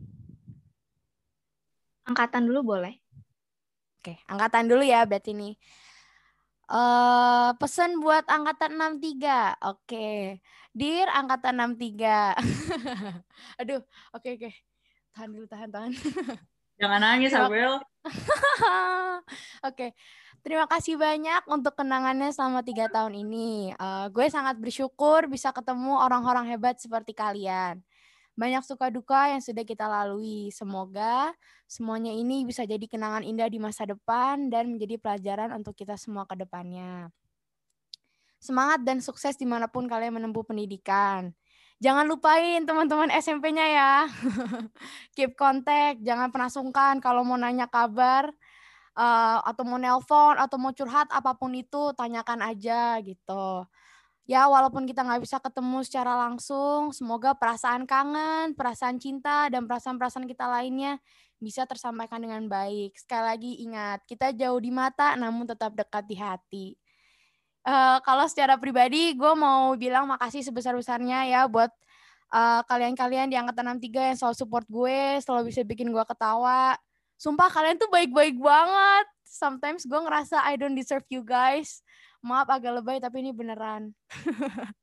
Angkatan 2.11 2.43
dulu 2.43 2.75
boleh. 2.75 2.99
Oke, 4.03 4.19
angkatan 4.27 4.67
dulu 4.67 4.83
ya 4.83 5.07
berarti 5.07 5.31
nih. 5.31 5.55
Uh, 6.67 7.55
pesan 7.55 8.03
buat 8.03 8.27
angkatan 8.27 8.75
63. 8.75 9.63
Oke. 9.63 10.41
Dir 10.75 11.07
angkatan 11.07 11.55
63. 11.75 12.35
Aduh, 13.63 13.79
oke 14.11 14.29
oke. 14.35 14.49
Tahan 15.15 15.29
dulu, 15.31 15.45
tahan, 15.47 15.69
tahan. 15.71 15.91
Jangan 16.81 16.99
nangis, 16.99 17.31
Abel. 17.31 17.79
oke. 19.69 19.87
Terima 20.41 20.65
kasih 20.65 20.97
banyak 20.97 21.45
untuk 21.45 21.77
kenangannya 21.77 22.33
selama 22.33 22.65
tiga 22.65 22.89
tahun 22.89 23.13
ini. 23.13 23.77
Uh, 23.77 24.09
gue 24.09 24.25
sangat 24.33 24.57
bersyukur 24.57 25.29
bisa 25.29 25.53
ketemu 25.53 25.93
orang-orang 25.93 26.49
hebat 26.49 26.81
seperti 26.81 27.13
kalian. 27.13 27.85
Banyak 28.35 28.63
suka 28.63 28.87
duka 28.87 29.27
yang 29.31 29.43
sudah 29.43 29.63
kita 29.67 29.85
lalui. 29.85 30.49
Semoga 30.55 31.35
semuanya 31.67 32.11
ini 32.11 32.47
bisa 32.47 32.63
jadi 32.63 32.83
kenangan 32.87 33.23
indah 33.27 33.47
di 33.51 33.59
masa 33.59 33.83
depan 33.87 34.47
dan 34.47 34.71
menjadi 34.71 34.97
pelajaran 34.97 35.51
untuk 35.55 35.75
kita 35.75 35.99
semua 35.99 36.23
ke 36.23 36.35
depannya. 36.39 37.11
Semangat 38.41 38.81
dan 38.81 39.03
sukses 39.03 39.37
di 39.37 39.45
mana 39.45 39.69
pun 39.69 39.85
kalian 39.85 40.17
menempuh 40.17 40.41
pendidikan. 40.41 41.29
Jangan 41.81 42.05
lupain 42.05 42.61
teman-teman 42.65 43.09
SMP-nya 43.13 43.65
ya. 43.65 43.93
Keep 45.17 45.33
contact, 45.33 46.01
jangan 46.05 46.29
pernah 46.29 46.49
sungkan 46.49 47.01
kalau 47.01 47.25
mau 47.25 47.37
nanya 47.37 47.65
kabar 47.65 48.29
uh, 48.95 49.39
atau 49.45 49.63
mau 49.63 49.79
nelpon 49.79 50.35
atau 50.37 50.57
mau 50.59 50.73
curhat 50.75 51.07
apa 51.11 51.35
pun 51.35 51.51
itu 51.55 51.93
tanyakan 51.95 52.53
aja 52.53 52.99
gitu 53.01 53.65
ya 54.29 54.45
walaupun 54.45 54.85
kita 54.85 55.01
nggak 55.01 55.21
bisa 55.25 55.41
ketemu 55.41 55.81
secara 55.81 56.13
langsung, 56.27 56.93
semoga 56.93 57.33
perasaan 57.33 57.89
kangen, 57.89 58.53
perasaan 58.53 59.01
cinta, 59.01 59.49
dan 59.49 59.65
perasaan-perasaan 59.65 60.29
kita 60.29 60.45
lainnya 60.45 61.01
bisa 61.41 61.65
tersampaikan 61.65 62.21
dengan 62.21 62.45
baik. 62.45 62.93
Sekali 62.95 63.23
lagi 63.25 63.51
ingat, 63.65 64.05
kita 64.05 64.29
jauh 64.37 64.61
di 64.61 64.69
mata 64.69 65.17
namun 65.17 65.49
tetap 65.49 65.73
dekat 65.73 66.05
di 66.05 66.17
hati. 66.17 66.67
Uh, 67.61 68.01
kalau 68.01 68.25
secara 68.25 68.57
pribadi, 68.57 69.13
gue 69.13 69.33
mau 69.37 69.73
bilang 69.77 70.09
makasih 70.09 70.41
sebesar-besarnya 70.45 71.29
ya 71.29 71.41
buat 71.45 71.69
uh, 72.33 72.61
kalian-kalian 72.65 73.29
di 73.29 73.37
angkatan 73.37 73.77
63 73.77 74.13
yang 74.13 74.17
selalu 74.17 74.37
support 74.37 74.65
gue, 74.69 75.21
selalu 75.21 75.53
bisa 75.53 75.61
bikin 75.65 75.89
gue 75.89 76.05
ketawa. 76.05 76.77
Sumpah 77.21 77.53
kalian 77.53 77.77
tuh 77.77 77.89
baik-baik 77.93 78.41
banget. 78.41 79.05
Sometimes 79.21 79.85
gue 79.85 79.97
ngerasa 79.97 80.41
I 80.41 80.57
don't 80.57 80.73
deserve 80.73 81.05
you 81.13 81.21
guys 81.21 81.85
Maaf 82.21 82.47
agak 82.53 82.81
lebay 82.81 83.01
tapi 83.01 83.25
ini 83.25 83.33
beneran. 83.33 83.97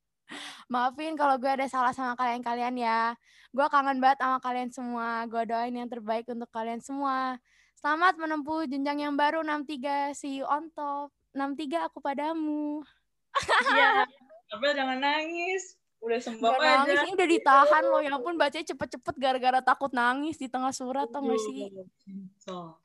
Maafin 0.71 1.17
kalau 1.17 1.41
gue 1.41 1.49
ada 1.49 1.65
salah 1.65 1.95
sama 1.95 2.13
kalian-kalian 2.13 2.75
ya. 2.77 3.17
Gue 3.49 3.65
kangen 3.73 3.97
banget 3.97 4.21
sama 4.21 4.37
kalian 4.37 4.69
semua. 4.69 5.25
Gue 5.25 5.41
doain 5.49 5.73
yang 5.73 5.89
terbaik 5.89 6.29
untuk 6.29 6.51
kalian 6.53 6.77
semua. 6.83 7.41
Selamat 7.79 8.19
menempuh 8.19 8.69
jenjang 8.69 9.01
yang 9.01 9.15
baru 9.17 9.41
63. 9.41 10.13
See 10.13 10.37
you 10.37 10.45
on 10.45 10.69
top. 10.75 11.09
63 11.33 11.89
aku 11.89 11.97
padamu. 12.03 12.83
Iya. 13.73 14.05
Abel 14.53 14.71
jangan 14.77 14.99
nangis. 15.01 15.79
Udah 15.99 16.19
sembah 16.21 16.53
aja. 16.59 16.85
Nangis 16.85 16.99
ini 17.07 17.11
udah 17.17 17.27
ditahan 17.33 17.83
loh. 17.87 18.01
Ya 18.03 18.11
ampun 18.13 18.35
bacanya 18.37 18.65
cepet-cepet 18.69 19.15
gara-gara 19.17 19.59
takut 19.63 19.89
nangis 19.95 20.37
di 20.37 20.51
tengah 20.51 20.75
surat 20.75 21.09
tau 21.09 21.23
gak 21.25 21.39
sih? 21.39 21.71
So. 22.43 22.77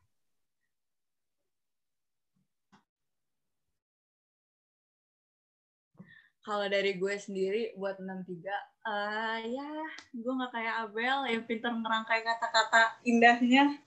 Kalau 6.45 6.69
dari 6.69 7.01
gue 7.01 7.15
sendiri 7.17 7.73
buat 7.81 7.97
63 7.97 8.75
uh, 8.85 9.39
ya 9.41 9.71
gue 10.13 10.33
nggak 10.33 10.53
kayak 10.53 10.75
Abel 10.87 11.19
yang 11.27 11.43
pintar 11.49 11.73
ngerangkai 11.73 12.21
kata-kata 12.23 13.01
indahnya. 13.09 13.81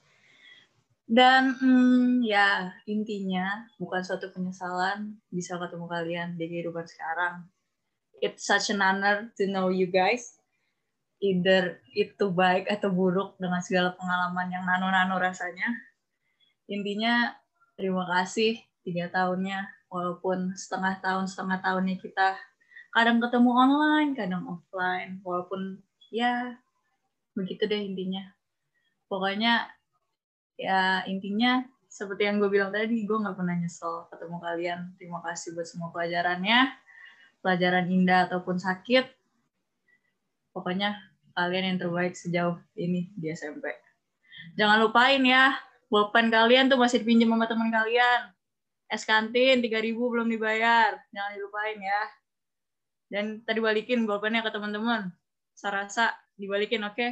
Dan 1.07 1.55
hmm, 1.55 2.19
ya 2.27 2.75
intinya 2.83 3.63
bukan 3.79 4.03
suatu 4.03 4.27
penyesalan 4.27 5.15
bisa 5.31 5.55
ketemu 5.55 5.87
kalian 5.87 6.29
di 6.35 6.45
kehidupan 6.51 6.83
sekarang. 6.83 7.47
It's 8.19 8.43
such 8.43 8.75
an 8.75 8.83
honor 8.83 9.31
to 9.39 9.47
know 9.47 9.71
you 9.71 9.87
guys. 9.87 10.35
Either 11.23 11.79
itu 11.95 12.27
baik 12.27 12.67
atau 12.67 12.91
buruk 12.91 13.39
dengan 13.39 13.63
segala 13.63 13.95
pengalaman 13.95 14.51
yang 14.51 14.67
nano-nano 14.67 15.15
rasanya. 15.15 15.71
Intinya 16.67 17.31
terima 17.79 18.03
kasih 18.03 18.59
tiga 18.83 19.07
tahunnya 19.07 19.76
walaupun 19.87 20.53
setengah 20.55 20.99
tahun 20.99 21.25
setengah 21.27 21.59
tahunnya 21.63 21.97
kita 21.99 22.37
kadang 22.91 23.19
ketemu 23.23 23.51
online 23.51 24.09
kadang 24.15 24.43
offline. 24.47 25.19
Walaupun 25.23 25.81
ya 26.11 26.55
begitu 27.35 27.67
deh 27.67 27.81
intinya. 27.81 28.23
Pokoknya 29.07 29.71
ya 30.57 31.05
intinya 31.07 31.63
seperti 31.87 32.27
yang 32.27 32.43
gue 32.43 32.49
bilang 32.51 32.73
tadi 32.73 33.07
gue 33.07 33.17
nggak 33.17 33.37
pernah 33.37 33.55
nyesel 33.55 34.07
ketemu 34.11 34.37
kalian. 34.43 34.79
Terima 34.99 35.19
kasih 35.23 35.55
buat 35.55 35.67
semua 35.67 35.89
pelajarannya. 35.95 36.71
Pelajaran 37.39 37.85
indah 37.87 38.27
ataupun 38.27 38.59
sakit. 38.59 39.05
Pokoknya 40.51 40.97
kalian 41.37 41.75
yang 41.75 41.77
terbaik 41.77 42.17
sejauh 42.17 42.57
ini 42.73 43.13
di 43.13 43.29
SMP 43.29 43.69
jangan 44.57 44.81
lupain 44.81 45.21
ya 45.21 45.57
pulpen 45.87 46.33
kalian 46.33 46.65
tuh 46.69 46.81
masih 46.81 47.01
dipinjam 47.01 47.33
sama 47.33 47.45
teman 47.49 47.69
kalian 47.69 48.33
es 48.87 49.03
kantin 49.03 49.59
3000 49.59 49.95
belum 49.95 50.27
dibayar. 50.31 50.95
Jangan 51.11 51.31
dilupain 51.35 51.79
ya. 51.79 52.01
Dan 53.07 53.25
tadi 53.43 53.59
balikin 53.63 54.03
pulpennya 54.03 54.43
ke 54.43 54.51
teman-teman. 54.51 55.11
Saya 55.55 55.83
rasa 55.83 56.11
dibalikin, 56.35 56.83
oke? 56.83 56.95
Okay? 56.95 57.11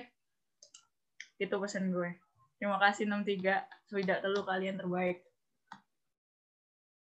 Itu 1.40 1.60
pesan 1.60 1.92
gue. 1.92 2.20
Terima 2.60 2.80
kasih 2.80 3.08
63. 3.08 3.68
Sudah 3.92 4.18
telu 4.24 4.44
kalian 4.44 4.80
terbaik. 4.80 5.24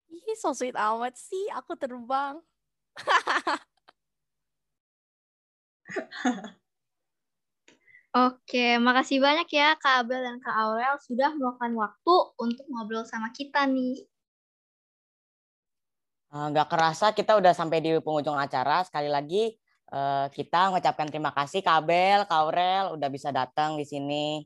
Ih, 0.10 0.38
so 0.38 0.54
sweet 0.54 0.78
amat 0.78 1.18
sih. 1.18 1.50
Aku 1.54 1.78
terbang. 1.78 2.42
Oke, 8.16 8.80
makasih 8.80 9.20
banyak 9.20 9.44
ya 9.52 9.76
Kak 9.76 10.08
Abel 10.08 10.24
dan 10.24 10.40
Kak 10.40 10.56
Aurel 10.56 10.96
sudah 11.04 11.36
meluangkan 11.36 11.76
waktu 11.76 12.16
untuk 12.40 12.64
ngobrol 12.72 13.04
sama 13.04 13.36
kita 13.36 13.68
nih. 13.68 14.08
Eh, 16.36 16.48
nggak 16.52 16.68
kerasa 16.68 17.16
kita 17.16 17.40
udah 17.40 17.56
sampai 17.56 17.80
di 17.80 17.96
penghujung 18.04 18.36
acara. 18.36 18.84
Sekali 18.84 19.08
lagi 19.08 19.56
uh, 19.96 20.28
kita 20.28 20.68
mengucapkan 20.68 21.08
terima 21.08 21.32
kasih 21.32 21.64
Kabel, 21.64 22.28
Kaurel 22.28 22.92
udah 23.00 23.08
bisa 23.08 23.32
datang 23.32 23.80
di 23.80 23.88
sini. 23.88 24.44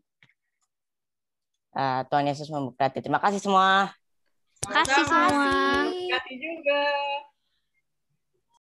Uh, 1.74 2.06
Tuhan 2.06 2.30
Yesus 2.30 2.54
memberkati. 2.54 3.02
Terima 3.02 3.18
kasih 3.18 3.42
semua. 3.42 3.90
Terima 4.62 4.86
kasih 4.86 5.06
semua. 5.10 5.50
Terima 5.90 6.18
kasih 6.22 6.36
juga. 6.38 6.82